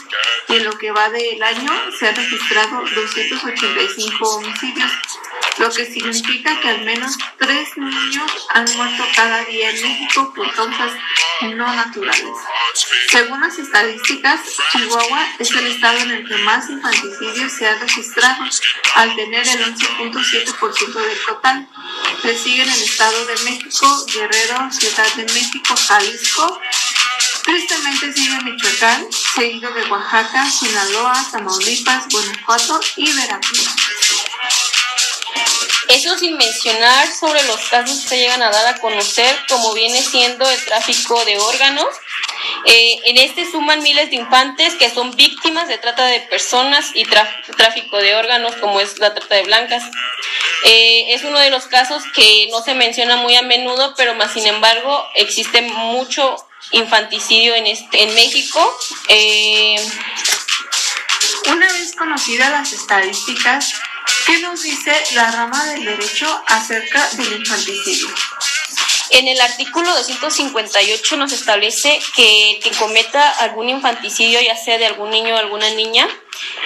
y 0.47 0.55
en 0.55 0.63
lo 0.63 0.77
que 0.77 0.91
va 0.91 1.09
del 1.09 1.43
año 1.43 1.71
se 1.97 2.07
han 2.07 2.15
registrado 2.15 2.83
285 2.95 4.29
homicidios, 4.29 4.91
lo 5.57 5.69
que 5.71 5.85
significa 5.85 6.59
que 6.61 6.69
al 6.69 6.85
menos 6.85 7.17
tres 7.37 7.77
niños 7.77 8.47
han 8.49 8.65
muerto 8.75 9.03
cada 9.15 9.43
día 9.45 9.69
en 9.69 9.81
México 9.81 10.33
por 10.33 10.53
causas 10.53 10.91
no 11.41 11.73
naturales. 11.73 12.35
Según 13.09 13.41
las 13.41 13.57
estadísticas, 13.57 14.39
Chihuahua 14.71 15.27
es 15.39 15.51
el 15.51 15.67
estado 15.67 15.99
en 15.99 16.11
el 16.11 16.27
que 16.27 16.37
más 16.39 16.69
infanticidios 16.69 17.51
se 17.51 17.67
han 17.67 17.79
registrado, 17.79 18.43
al 18.95 19.15
tener 19.15 19.47
el 19.47 19.75
11.7% 19.75 20.93
del 20.93 21.19
total. 21.25 21.67
Le 22.23 22.37
siguen 22.37 22.69
el 22.69 22.81
Estado 22.81 23.25
de 23.25 23.35
México, 23.43 24.05
Guerrero, 24.13 24.71
Ciudad 24.71 25.13
de 25.15 25.25
México, 25.25 25.75
Jalisco. 25.75 26.59
Tristemente 27.43 28.13
sigue 28.13 28.41
Michoacán, 28.43 29.07
seguido 29.35 29.71
de 29.71 29.83
Oaxaca, 29.89 30.49
Sinaloa, 30.49 31.25
Tamaulipas, 31.31 32.07
Guanajuato 32.09 32.79
y 32.97 33.11
Veracruz. 33.13 33.69
Eso 35.89 36.15
sin 36.19 36.37
mencionar 36.37 37.07
sobre 37.11 37.41
los 37.43 37.59
casos 37.69 38.05
que 38.05 38.17
llegan 38.17 38.43
a 38.43 38.51
dar 38.51 38.75
a 38.75 38.79
conocer, 38.79 39.35
como 39.49 39.73
viene 39.73 40.01
siendo 40.03 40.47
el 40.47 40.65
tráfico 40.65 41.25
de 41.25 41.39
órganos. 41.39 41.87
Eh, 42.65 42.99
en 43.05 43.17
este 43.17 43.49
suman 43.49 43.81
miles 43.81 44.11
de 44.11 44.17
infantes 44.17 44.75
que 44.75 44.89
son 44.91 45.15
víctimas 45.15 45.67
de 45.67 45.79
trata 45.79 46.05
de 46.05 46.19
personas 46.21 46.91
y 46.93 47.05
tráfico 47.05 47.97
de 47.97 48.15
órganos, 48.15 48.55
como 48.57 48.79
es 48.79 48.99
la 48.99 49.15
trata 49.15 49.35
de 49.35 49.43
blancas. 49.43 49.83
Eh, 50.65 51.13
es 51.13 51.23
uno 51.23 51.39
de 51.39 51.49
los 51.49 51.67
casos 51.67 52.03
que 52.13 52.47
no 52.51 52.61
se 52.61 52.75
menciona 52.75 53.17
muy 53.17 53.35
a 53.35 53.41
menudo, 53.41 53.93
pero 53.95 54.13
más 54.15 54.33
sin 54.33 54.45
embargo 54.45 55.05
existe 55.15 55.61
mucho 55.61 56.35
infanticidio 56.71 57.55
en, 57.55 57.67
este, 57.67 58.03
en 58.03 58.13
México. 58.13 58.77
Eh, 59.07 59.75
Una 61.47 61.71
vez 61.71 61.95
conocidas 61.95 62.51
las 62.51 62.73
estadísticas, 62.73 63.73
¿Qué 64.25 64.39
nos 64.39 64.61
dice 64.61 64.91
la 65.15 65.31
rama 65.31 65.65
del 65.71 65.85
derecho 65.85 66.27
acerca 66.45 67.07
del 67.13 67.33
infanticidio? 67.39 68.07
En 69.11 69.27
el 69.27 69.41
artículo 69.41 69.91
258 69.95 71.17
nos 71.17 71.31
establece 71.31 71.99
que 72.15 72.59
quien 72.61 72.75
cometa 72.75 73.27
algún 73.39 73.69
infanticidio, 73.69 74.39
ya 74.39 74.55
sea 74.55 74.77
de 74.77 74.85
algún 74.85 75.09
niño 75.09 75.33
o 75.33 75.37
alguna 75.39 75.69
niña, 75.71 76.07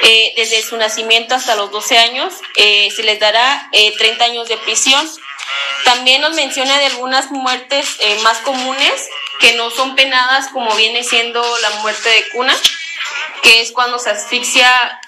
eh, 0.02 0.34
desde 0.36 0.62
su 0.62 0.76
nacimiento 0.78 1.36
hasta 1.36 1.56
los 1.56 1.72
12 1.72 1.98
años, 1.98 2.34
eh, 2.56 2.90
se 2.96 3.04
les 3.04 3.20
dará 3.20 3.70
30 3.72 4.26
eh, 4.26 4.30
años 4.30 4.48
de 4.50 4.58
prisión. 4.58 5.08
También 5.86 6.22
nos 6.22 6.36
menciona 6.36 6.78
de 6.80 6.88
algunas 6.88 7.32
muertes 7.32 7.98
más 8.24 8.38
comunes 8.40 9.10
que 9.40 9.54
no 9.54 9.70
son 9.70 9.96
penadas, 9.96 10.48
como 10.50 10.74
viene 10.76 11.04
siendo 11.04 11.42
la 11.60 11.70
muerte 11.82 12.10
de 12.10 12.30
cuna, 12.30 12.56
que 13.44 13.62
es 13.62 13.72
cuando 13.72 14.00
se 14.00 14.10
asfixia 14.10 15.00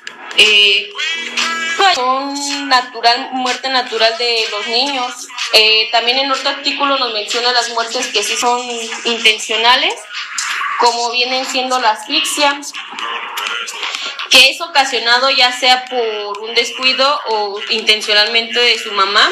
son 1.94 2.68
natural, 2.68 3.30
muerte 3.32 3.70
natural 3.70 4.18
de 4.18 4.46
los 4.52 4.68
niños. 4.68 5.28
También 5.92 6.20
en 6.20 6.32
otro 6.32 6.50
artículo 6.50 6.98
nos 6.98 7.14
menciona 7.14 7.54
las 7.54 7.70
muertes 7.70 8.08
que 8.08 8.24
sí 8.24 8.36
son 8.36 8.62
intencionales, 9.06 9.94
como 10.80 11.12
vienen 11.12 11.46
siendo 11.46 11.80
la 11.80 11.92
asfixia, 11.92 12.60
que 14.30 14.50
es 14.50 14.62
ocasionado 14.62 15.30
ya 15.30 15.52
sea 15.52 15.86
por 15.86 16.40
un 16.40 16.54
descuido 16.56 17.20
o 17.28 17.60
intencionalmente 17.70 18.60
de 18.60 18.80
su 18.80 18.92
mamá. 18.92 19.32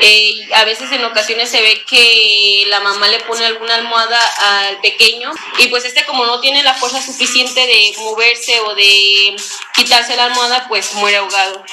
Eh, 0.00 0.48
a 0.54 0.64
veces 0.64 0.90
en 0.92 1.04
ocasiones 1.04 1.50
se 1.50 1.60
ve 1.60 1.82
que 1.88 2.64
la 2.68 2.80
mamá 2.80 3.08
le 3.08 3.20
pone 3.20 3.44
alguna 3.44 3.74
almohada 3.74 4.20
al 4.68 4.80
pequeño 4.80 5.32
y 5.58 5.68
pues 5.68 5.84
este 5.84 6.04
como 6.04 6.24
no 6.24 6.40
tiene 6.40 6.62
la 6.62 6.74
fuerza 6.74 7.02
suficiente 7.02 7.66
de 7.66 7.92
moverse 7.98 8.60
o 8.60 8.74
de 8.74 9.36
quitarse 9.74 10.16
la 10.16 10.26
almohada 10.26 10.66
pues 10.68 10.94
muere 10.94 11.18
ahogado. 11.18 11.64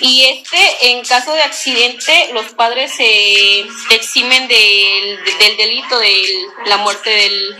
Y 0.00 0.24
este, 0.24 0.90
en 0.90 1.04
caso 1.04 1.32
de 1.32 1.42
accidente, 1.42 2.30
los 2.32 2.46
padres 2.52 2.92
se 2.94 3.60
eximen 3.90 4.48
del, 4.48 5.24
del 5.38 5.56
delito 5.56 5.98
de 5.98 6.46
la 6.66 6.78
muerte 6.78 7.10
del 7.10 7.56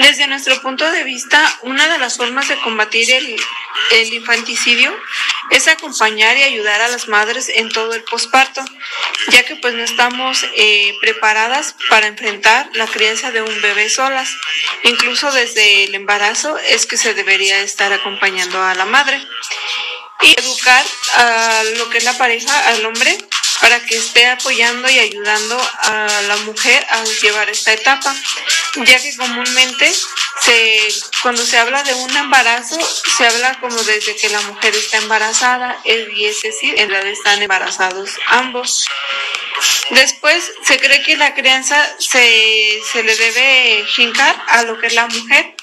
desde 0.00 0.26
nuestro 0.26 0.60
punto 0.62 0.90
de 0.90 1.04
vista, 1.04 1.40
una 1.62 1.88
de 1.88 1.98
las 1.98 2.16
formas 2.16 2.48
de 2.48 2.58
combatir 2.60 3.10
el, 3.10 3.36
infanticidio 4.12 4.94
es 5.50 5.66
acompañar 5.66 6.36
y 6.36 6.42
ayudar 6.42 6.80
a 6.80 6.88
las 6.88 7.08
madres 7.08 7.48
en 7.48 7.70
todo 7.70 7.94
el 7.94 8.04
posparto, 8.04 8.62
ya 9.28 9.44
que 9.44 9.56
pues 9.56 9.74
no 9.74 9.82
estamos 9.82 10.44
eh, 10.56 10.94
preparadas 11.00 11.74
para 11.88 12.06
enfrentar 12.06 12.68
la 12.74 12.86
crianza 12.86 13.30
de 13.30 13.42
un 13.42 13.60
bebé 13.62 13.88
solas. 13.88 14.30
Incluso 14.84 15.32
desde 15.32 15.84
el 15.84 15.94
embarazo 15.94 16.58
es 16.58 16.86
que 16.86 16.96
se 16.96 17.14
debería 17.14 17.60
estar 17.60 17.92
acompañando 17.92 18.62
a 18.62 18.74
la 18.74 18.84
madre 18.84 19.20
y 20.20 20.38
educar 20.38 20.84
a 21.14 21.62
lo 21.76 21.88
que 21.90 21.98
es 21.98 22.04
la 22.04 22.18
pareja, 22.18 22.68
al 22.68 22.84
hombre, 22.84 23.16
para 23.60 23.80
que 23.80 23.96
esté 23.96 24.26
apoyando 24.26 24.88
y 24.88 24.98
ayudando 24.98 25.58
a 25.82 26.22
la 26.26 26.36
mujer 26.38 26.84
a 26.90 27.04
llevar 27.22 27.48
esta 27.50 27.72
etapa, 27.72 28.14
ya 28.76 29.00
que 29.00 29.16
comúnmente 29.16 29.92
se, 30.40 30.78
cuando 31.22 31.44
se 31.44 31.58
habla 31.58 31.82
de 31.82 31.94
un 31.94 32.16
embarazo, 32.16 32.78
se 33.16 33.26
habla 33.26 33.58
como 33.60 33.76
desde 33.82 34.16
que 34.16 34.28
la 34.28 34.40
mujer 34.42 34.74
está 34.74 34.98
embarazada, 34.98 35.80
y 35.84 36.26
es 36.26 36.42
decir, 36.42 36.74
en 36.78 36.88
realidad 36.88 37.12
están 37.12 37.42
embarazados 37.42 38.10
ambos. 38.26 38.86
Después 39.90 40.52
se 40.64 40.78
cree 40.78 41.02
que 41.02 41.16
la 41.16 41.34
crianza 41.34 41.76
se, 41.98 42.80
se 42.92 43.02
le 43.02 43.16
debe 43.16 43.84
jincar 43.88 44.40
a 44.48 44.62
lo 44.62 44.78
que 44.78 44.86
es 44.86 44.94
la 44.94 45.06
mujer 45.06 45.54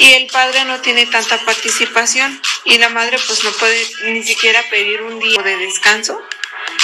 y 0.00 0.12
el 0.12 0.26
padre 0.28 0.64
no 0.64 0.80
tiene 0.80 1.06
tanta 1.06 1.38
participación 1.38 2.40
y 2.64 2.78
la 2.78 2.88
madre 2.88 3.18
pues 3.26 3.42
no 3.44 3.50
puede 3.52 3.86
ni 4.04 4.22
siquiera 4.22 4.62
pedir 4.70 5.02
un 5.02 5.18
día 5.18 5.42
de 5.42 5.56
descanso 5.56 6.20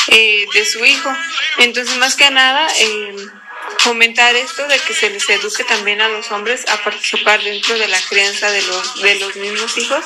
eh, 0.09 0.47
de 0.53 0.65
su 0.65 0.85
hijo. 0.85 1.15
Entonces, 1.59 1.97
más 1.99 2.17
que 2.17 2.31
nada, 2.31 2.67
eh, 2.79 3.17
fomentar 3.79 4.35
esto 4.37 4.67
de 4.67 4.79
que 4.79 4.95
se 4.95 5.11
les 5.11 5.29
eduque 5.29 5.65
también 5.65 6.01
a 6.01 6.09
los 6.09 6.31
hombres 6.31 6.65
a 6.69 6.83
participar 6.83 7.43
dentro 7.43 7.79
de 7.79 7.89
la 7.89 8.01
crianza 8.01 8.51
de 8.51 8.63
los, 8.63 9.03
de 9.03 9.15
los 9.17 9.37
mismos 9.37 9.77
hijos 9.79 10.05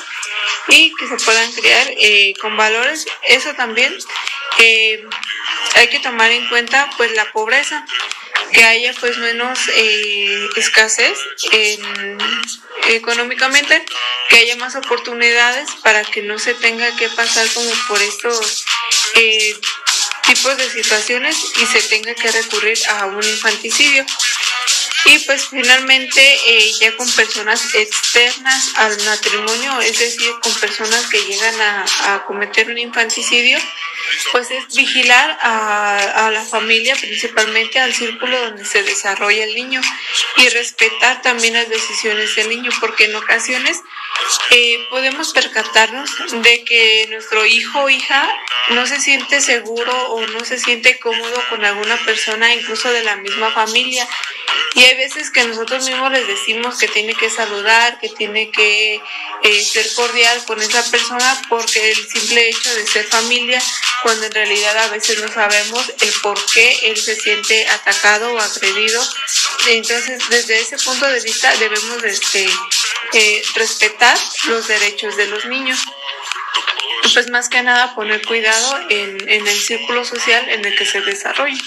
y 0.67 0.93
que 0.95 1.07
se 1.07 1.23
puedan 1.23 1.51
criar 1.53 1.87
eh, 1.97 2.33
con 2.41 2.55
valores. 2.57 3.05
Eso 3.23 3.53
también 3.53 3.95
eh, 4.59 5.03
hay 5.75 5.87
que 5.87 5.99
tomar 5.99 6.31
en 6.31 6.47
cuenta 6.49 6.89
pues 6.97 7.11
la 7.13 7.31
pobreza 7.31 7.85
que 8.51 8.63
haya 8.63 8.93
pues 8.99 9.17
menos 9.17 9.59
eh, 9.75 10.47
escasez 10.55 11.17
en, 11.51 12.17
económicamente, 12.89 13.83
que 14.29 14.37
haya 14.37 14.55
más 14.55 14.75
oportunidades 14.75 15.69
para 15.83 16.03
que 16.03 16.21
no 16.21 16.39
se 16.39 16.53
tenga 16.55 16.95
que 16.95 17.09
pasar 17.09 17.47
como 17.53 17.71
por 17.87 18.01
estos 18.01 18.65
eh, 19.15 19.55
tipos 20.33 20.57
de 20.57 20.69
situaciones 20.69 21.35
y 21.59 21.65
se 21.65 21.81
tenga 21.89 22.13
que 22.13 22.31
recurrir 22.31 22.77
a 22.89 23.05
un 23.07 23.23
infanticidio. 23.23 24.05
Y 25.05 25.17
pues 25.19 25.47
finalmente 25.49 26.21
eh, 26.45 26.71
ya 26.79 26.95
con 26.95 27.09
personas 27.13 27.73
externas 27.73 28.71
al 28.75 29.01
matrimonio, 29.05 29.79
es 29.81 29.97
decir, 29.97 30.31
con 30.41 30.53
personas 30.55 31.07
que 31.07 31.19
llegan 31.21 31.59
a, 31.61 31.85
a 32.13 32.25
cometer 32.25 32.69
un 32.69 32.77
infanticidio, 32.77 33.57
pues 34.31 34.51
es 34.51 34.75
vigilar 34.75 35.37
a, 35.41 36.29
la 36.31 36.43
familia, 36.43 36.95
principalmente 36.95 37.79
al 37.79 37.93
círculo 37.93 38.39
donde 38.39 38.65
se 38.65 38.83
desarrolla 38.83 39.43
el 39.43 39.55
niño 39.55 39.81
y 40.37 40.49
respetar 40.49 41.21
también 41.21 41.53
las 41.53 41.69
decisiones 41.69 42.35
del 42.35 42.49
niño, 42.49 42.71
porque 42.79 43.05
en 43.05 43.15
ocasiones 43.15 43.81
eh, 44.51 44.85
podemos 44.89 45.33
percatarnos 45.33 46.09
de 46.41 46.63
que 46.63 47.07
nuestro 47.09 47.45
hijo 47.45 47.83
o 47.83 47.89
hija 47.89 48.29
no 48.69 48.85
se 48.85 48.99
siente 48.99 49.41
seguro 49.41 50.11
o 50.11 50.25
no 50.27 50.45
se 50.45 50.59
siente 50.59 50.99
cómodo 50.99 51.43
con 51.49 51.65
alguna 51.65 51.97
persona, 52.05 52.53
incluso 52.53 52.91
de 52.91 53.03
la 53.03 53.15
misma 53.15 53.51
familia. 53.51 54.07
Y 54.75 54.83
hay 54.83 54.95
veces 54.97 55.31
que 55.31 55.43
nosotros 55.45 55.87
mismos 55.87 56.11
les 56.11 56.27
decimos 56.27 56.77
que 56.77 56.87
tiene 56.87 57.15
que 57.15 57.29
saludar, 57.29 57.99
que 57.99 58.09
tiene 58.09 58.51
que 58.51 59.01
eh, 59.43 59.63
ser 59.63 59.85
cordial 59.95 60.43
con 60.45 60.61
esa 60.61 60.89
persona 60.91 61.41
porque 61.49 61.91
el 61.91 62.07
simple 62.07 62.49
hecho 62.49 62.73
de 62.75 62.85
ser 62.85 63.05
familia, 63.05 63.61
cuando 64.03 64.25
en 64.25 64.31
realidad 64.31 64.77
a 64.77 64.87
veces 64.89 65.19
no 65.19 65.27
sabemos 65.31 65.91
el 66.01 66.13
por 66.21 66.37
qué 66.53 66.79
él 66.83 66.97
se 66.97 67.15
siente 67.15 67.67
atacado 67.67 68.33
o 68.33 68.39
agredido. 68.39 69.01
Entonces, 69.67 70.21
desde 70.29 70.59
ese 70.59 70.77
punto 70.77 71.05
de 71.07 71.19
vista 71.19 71.55
debemos 71.57 72.03
este, 72.03 72.47
eh, 73.13 73.43
respetar 73.55 74.17
los 74.45 74.67
derechos 74.67 75.15
de 75.17 75.27
los 75.27 75.45
niños 75.45 75.79
pues 77.13 77.29
más 77.29 77.49
que 77.49 77.61
nada 77.61 77.95
poner 77.95 78.25
cuidado 78.25 78.79
en, 78.89 79.29
en, 79.29 79.47
el 79.47 79.59
círculo 79.59 80.05
social 80.05 80.47
en 80.49 80.63
el 80.63 80.75
que 80.75 80.85
se 80.85 81.01
desarrolla. 81.01 81.61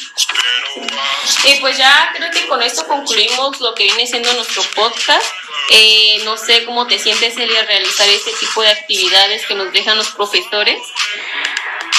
Y 1.45 1.61
pues 1.61 1.77
ya 1.77 2.13
creo 2.15 2.31
que 2.31 2.47
con 2.47 2.63
esto 2.63 2.87
concluimos 2.87 3.61
lo 3.61 3.75
que 3.75 3.85
viene 3.85 4.07
siendo 4.07 4.33
nuestro 4.35 4.63
podcast. 4.75 5.27
Eh, 5.71 6.21
no 6.25 6.37
sé 6.37 6.65
cómo 6.65 6.87
te 6.87 6.99
sientes, 6.99 7.37
Elia, 7.37 7.65
realizar 7.65 8.09
este 8.09 8.33
tipo 8.33 8.63
de 8.63 8.71
actividades 8.71 9.47
que 9.47 9.55
nos 9.55 9.73
dejan 9.73 9.97
los 9.97 10.11
profesores. 10.11 10.81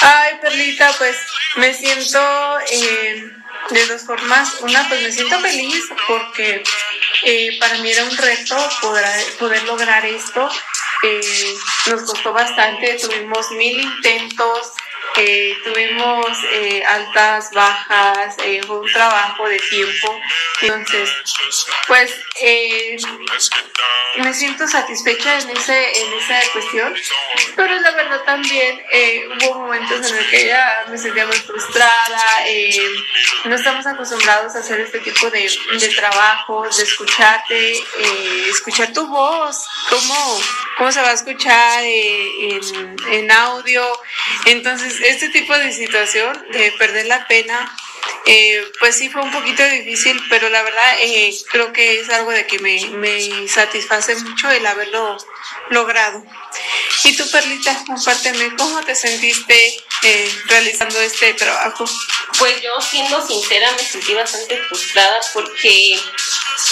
Ay, 0.06 0.38
Perlita, 0.42 0.92
pues 0.98 1.16
me 1.56 1.74
siento 1.74 2.20
eh, 2.70 3.32
de 3.70 3.86
dos 3.86 4.02
formas. 4.02 4.60
Una, 4.60 4.86
pues 4.90 5.02
me 5.02 5.12
siento 5.14 5.40
feliz 5.40 5.86
porque 6.06 6.62
eh, 7.24 7.58
para 7.58 7.78
mí 7.78 7.90
era 7.90 8.04
un 8.04 8.18
reto 8.18 8.58
poder, 8.82 9.06
poder 9.40 9.64
lograr 9.64 10.06
esto 10.06 10.50
eh, 11.04 11.56
nos 11.90 12.02
costó 12.04 12.34
bastante, 12.34 12.98
tuvimos 12.98 13.50
mil 13.52 13.80
intentos, 13.80 14.74
tuvimos 15.64 16.38
altas, 16.88 17.52
bajas, 17.52 18.36
fue 18.36 18.80
un 18.80 18.92
trabajo 18.92 19.48
de 19.48 19.60
tiempo. 19.60 20.20
Entonces, 20.62 21.10
pues 21.88 22.12
me 24.18 24.34
siento 24.34 24.68
satisfecha 24.68 25.40
en, 25.40 25.50
ese, 25.50 26.02
en 26.02 26.14
esa 26.14 26.40
cuestión, 26.52 26.94
pero 27.56 27.80
la 27.80 27.92
verdad 27.92 28.24
también 28.24 28.82
hubo 29.42 29.60
momentos 29.60 30.10
en 30.10 30.16
los 30.18 30.26
que 30.28 30.46
ya 30.46 30.86
me 30.90 30.98
sentía 30.98 31.26
muy 31.26 31.38
frustrada, 31.38 32.26
no 33.46 33.56
estamos 33.56 33.86
acostumbrados 33.86 34.56
a 34.56 34.60
hacer 34.60 34.80
este 34.80 35.00
tipo 35.00 35.30
de, 35.30 35.52
de 35.80 35.88
trabajos, 35.90 36.78
de 36.78 36.84
escucharte, 36.84 37.84
escuchar 38.50 38.94
tu 38.94 39.08
voz, 39.08 39.68
cómo 39.90 40.42
cómo 40.78 40.92
se 40.92 41.02
va 41.02 41.10
a 41.10 41.14
escuchar 41.14 41.84
eh, 41.84 42.58
en, 42.58 42.96
en, 43.12 43.32
audio. 43.32 43.84
Entonces, 44.46 45.00
este 45.02 45.30
tipo 45.30 45.58
de 45.58 45.72
situación, 45.72 46.46
de 46.52 46.72
perder 46.78 47.06
la 47.08 47.28
pena, 47.28 47.72
eh, 48.26 48.66
pues 48.80 48.96
sí 48.96 49.10
fue 49.10 49.22
un 49.22 49.32
poquito 49.32 49.64
difícil, 49.66 50.20
pero 50.30 50.50
la 50.50 50.64
verdad 50.64 50.96
eh, 51.00 51.34
creo 51.52 51.74
que 51.74 52.00
es 52.00 52.10
algo 52.10 52.32
de 52.32 52.48
que 52.48 52.60
me, 52.60 52.80
me 52.92 53.48
satisface 53.48 54.16
mucho 54.16 54.50
el 54.50 54.66
haberlo 54.66 55.18
logrado. 55.70 56.24
Y 57.04 57.16
tú, 57.16 57.30
Perlita, 57.30 57.84
compárteme, 57.86 58.56
¿cómo 58.56 58.82
te 58.82 58.96
sentiste 58.96 59.84
realizando 60.48 61.02
este 61.02 61.34
trabajo? 61.34 61.86
Pues 62.38 62.62
yo, 62.62 62.80
siendo 62.80 63.26
sincera, 63.26 63.72
me 63.74 63.84
sentí 63.84 64.14
bastante 64.14 64.58
frustrada 64.58 65.20
porque 65.34 66.00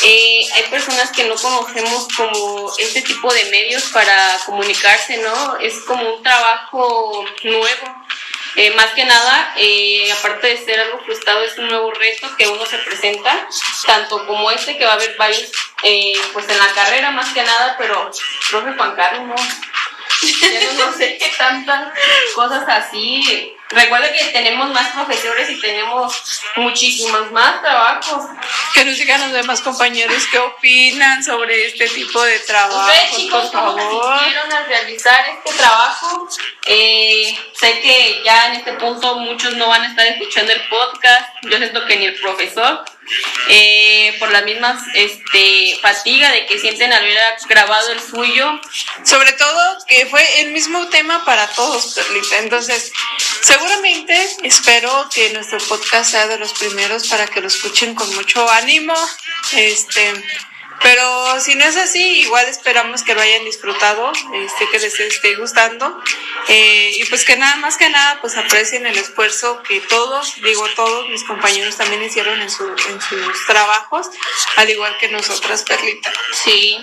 eh, 0.03 0.47
hay 0.53 0.63
personas 0.69 1.11
que 1.11 1.25
no 1.25 1.35
conocemos 1.35 2.07
como 2.15 2.71
este 2.77 3.01
tipo 3.01 3.33
de 3.33 3.45
medios 3.45 3.83
para 3.93 4.39
comunicarse, 4.45 5.17
¿no? 5.17 5.57
Es 5.57 5.79
como 5.85 6.15
un 6.15 6.23
trabajo 6.23 7.25
nuevo. 7.43 8.00
Eh, 8.55 8.71
más 8.71 8.87
que 8.87 9.05
nada, 9.05 9.53
eh, 9.57 10.11
aparte 10.11 10.47
de 10.47 10.57
ser 10.57 10.79
algo 10.79 10.99
frustrado, 10.99 11.41
es 11.43 11.57
un 11.57 11.67
nuevo 11.67 11.91
reto 11.91 12.35
que 12.37 12.47
uno 12.47 12.65
se 12.65 12.77
presenta, 12.79 13.47
tanto 13.85 14.25
como 14.27 14.51
este, 14.51 14.77
que 14.77 14.85
va 14.85 14.91
a 14.91 14.95
haber 14.95 15.15
varios, 15.17 15.51
pues 16.33 16.49
en 16.49 16.57
la 16.57 16.67
carrera 16.73 17.11
más 17.11 17.29
que 17.33 17.43
nada, 17.43 17.75
pero 17.77 18.11
profe 18.49 18.73
Juan 18.73 18.95
Carlos, 18.95 19.23
no, 19.23 19.35
ya 19.35 20.85
no 20.85 20.93
sé 20.93 21.17
qué 21.17 21.31
tantas 21.37 21.93
cosas 22.35 22.63
así 22.67 23.55
Recuerda 23.71 24.11
que 24.11 24.25
tenemos 24.25 24.69
más 24.71 24.89
profesores 24.89 25.49
y 25.49 25.59
tenemos 25.59 26.41
muchísimos 26.57 27.31
más 27.31 27.61
trabajos. 27.61 28.25
Que 28.81 28.85
nos 28.85 28.97
digan 28.97 29.21
los 29.21 29.31
demás 29.31 29.61
compañeros 29.61 30.23
qué 30.31 30.39
opinan 30.39 31.23
sobre 31.23 31.67
este 31.67 31.87
tipo 31.89 32.19
de 32.23 32.39
trabajo. 32.39 32.91
chicos, 33.15 33.51
por 33.51 33.51
favor. 33.51 34.11
a 34.11 34.63
realizar 34.65 35.23
este 35.37 35.55
trabajo. 35.55 36.27
Eh, 36.65 37.37
sé 37.53 37.79
que 37.79 38.23
ya 38.25 38.47
en 38.47 38.53
este 38.53 38.73
punto 38.73 39.19
muchos 39.19 39.53
no 39.53 39.67
van 39.67 39.83
a 39.83 39.89
estar 39.89 40.07
escuchando 40.07 40.51
el 40.51 40.67
podcast. 40.67 41.29
Yo 41.43 41.57
siento 41.57 41.85
que 41.85 41.97
ni 41.97 42.05
el 42.05 42.19
profesor. 42.19 42.83
Eh, 43.49 44.15
por 44.19 44.31
la 44.31 44.41
misma 44.41 44.79
este, 44.93 45.77
fatiga 45.81 46.31
de 46.31 46.45
que 46.45 46.57
sienten 46.57 46.93
al 46.93 47.03
haber 47.03 47.17
grabado 47.49 47.91
el 47.91 47.99
suyo. 47.99 48.59
Sobre 49.03 49.33
todo 49.33 49.77
que 49.87 50.05
fue 50.05 50.41
el 50.41 50.51
mismo 50.51 50.87
tema 50.87 51.25
para 51.25 51.47
todos, 51.47 51.93
Perlita. 51.95 52.37
Entonces, 52.37 52.91
seguramente 53.41 54.15
espero 54.43 55.09
que 55.13 55.31
nuestro 55.33 55.57
podcast 55.59 56.11
sea 56.11 56.27
de 56.27 56.37
los 56.37 56.53
primeros 56.53 57.07
para 57.07 57.27
que 57.27 57.41
lo 57.41 57.47
escuchen 57.47 57.95
con 57.95 58.13
mucho 58.15 58.49
ánimo. 58.49 58.70
Este, 59.53 60.13
pero 60.81 61.39
si 61.39 61.53
no 61.55 61.63
es 61.65 61.77
así, 61.77 62.21
igual 62.21 62.47
esperamos 62.47 63.03
que 63.03 63.13
lo 63.13 63.21
hayan 63.21 63.45
disfrutado, 63.45 64.11
este, 64.33 64.67
que 64.69 64.79
les 64.79 64.99
esté 64.99 65.35
gustando. 65.35 66.01
Eh, 66.47 66.93
y 66.97 67.05
pues 67.05 67.23
que 67.23 67.37
nada 67.37 67.55
más 67.57 67.77
que 67.77 67.89
nada, 67.89 68.19
pues 68.19 68.35
aprecien 68.35 68.87
el 68.87 68.97
esfuerzo 68.97 69.61
que 69.61 69.79
todos, 69.81 70.41
digo 70.41 70.67
todos 70.75 71.07
mis 71.09 71.23
compañeros 71.23 71.77
también 71.77 72.01
hicieron 72.03 72.41
en, 72.41 72.49
su, 72.49 72.67
en 72.67 72.99
sus 72.99 73.45
trabajos, 73.45 74.09
al 74.55 74.69
igual 74.69 74.97
que 74.97 75.09
nosotras, 75.09 75.63
Perlita. 75.63 76.11
Sí, 76.43 76.77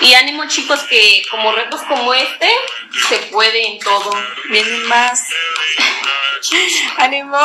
y 0.00 0.14
ánimo 0.14 0.46
chicos 0.46 0.80
que 0.84 1.22
como 1.30 1.50
retos 1.52 1.80
como 1.82 2.14
este, 2.14 2.50
se 3.08 3.16
puede 3.32 3.66
en 3.66 3.80
todo. 3.80 4.12
Vienen 4.48 4.86
más. 4.86 5.26
ánimo. 6.98 7.36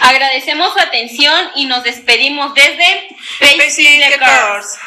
Agradecemos 0.00 0.72
su 0.72 0.78
atención 0.80 1.50
y 1.54 1.66
nos 1.66 1.82
despedimos 1.84 2.54
desde 2.54 3.08
Facing 3.38 4.00
the 4.00 4.18
Girls. 4.18 4.78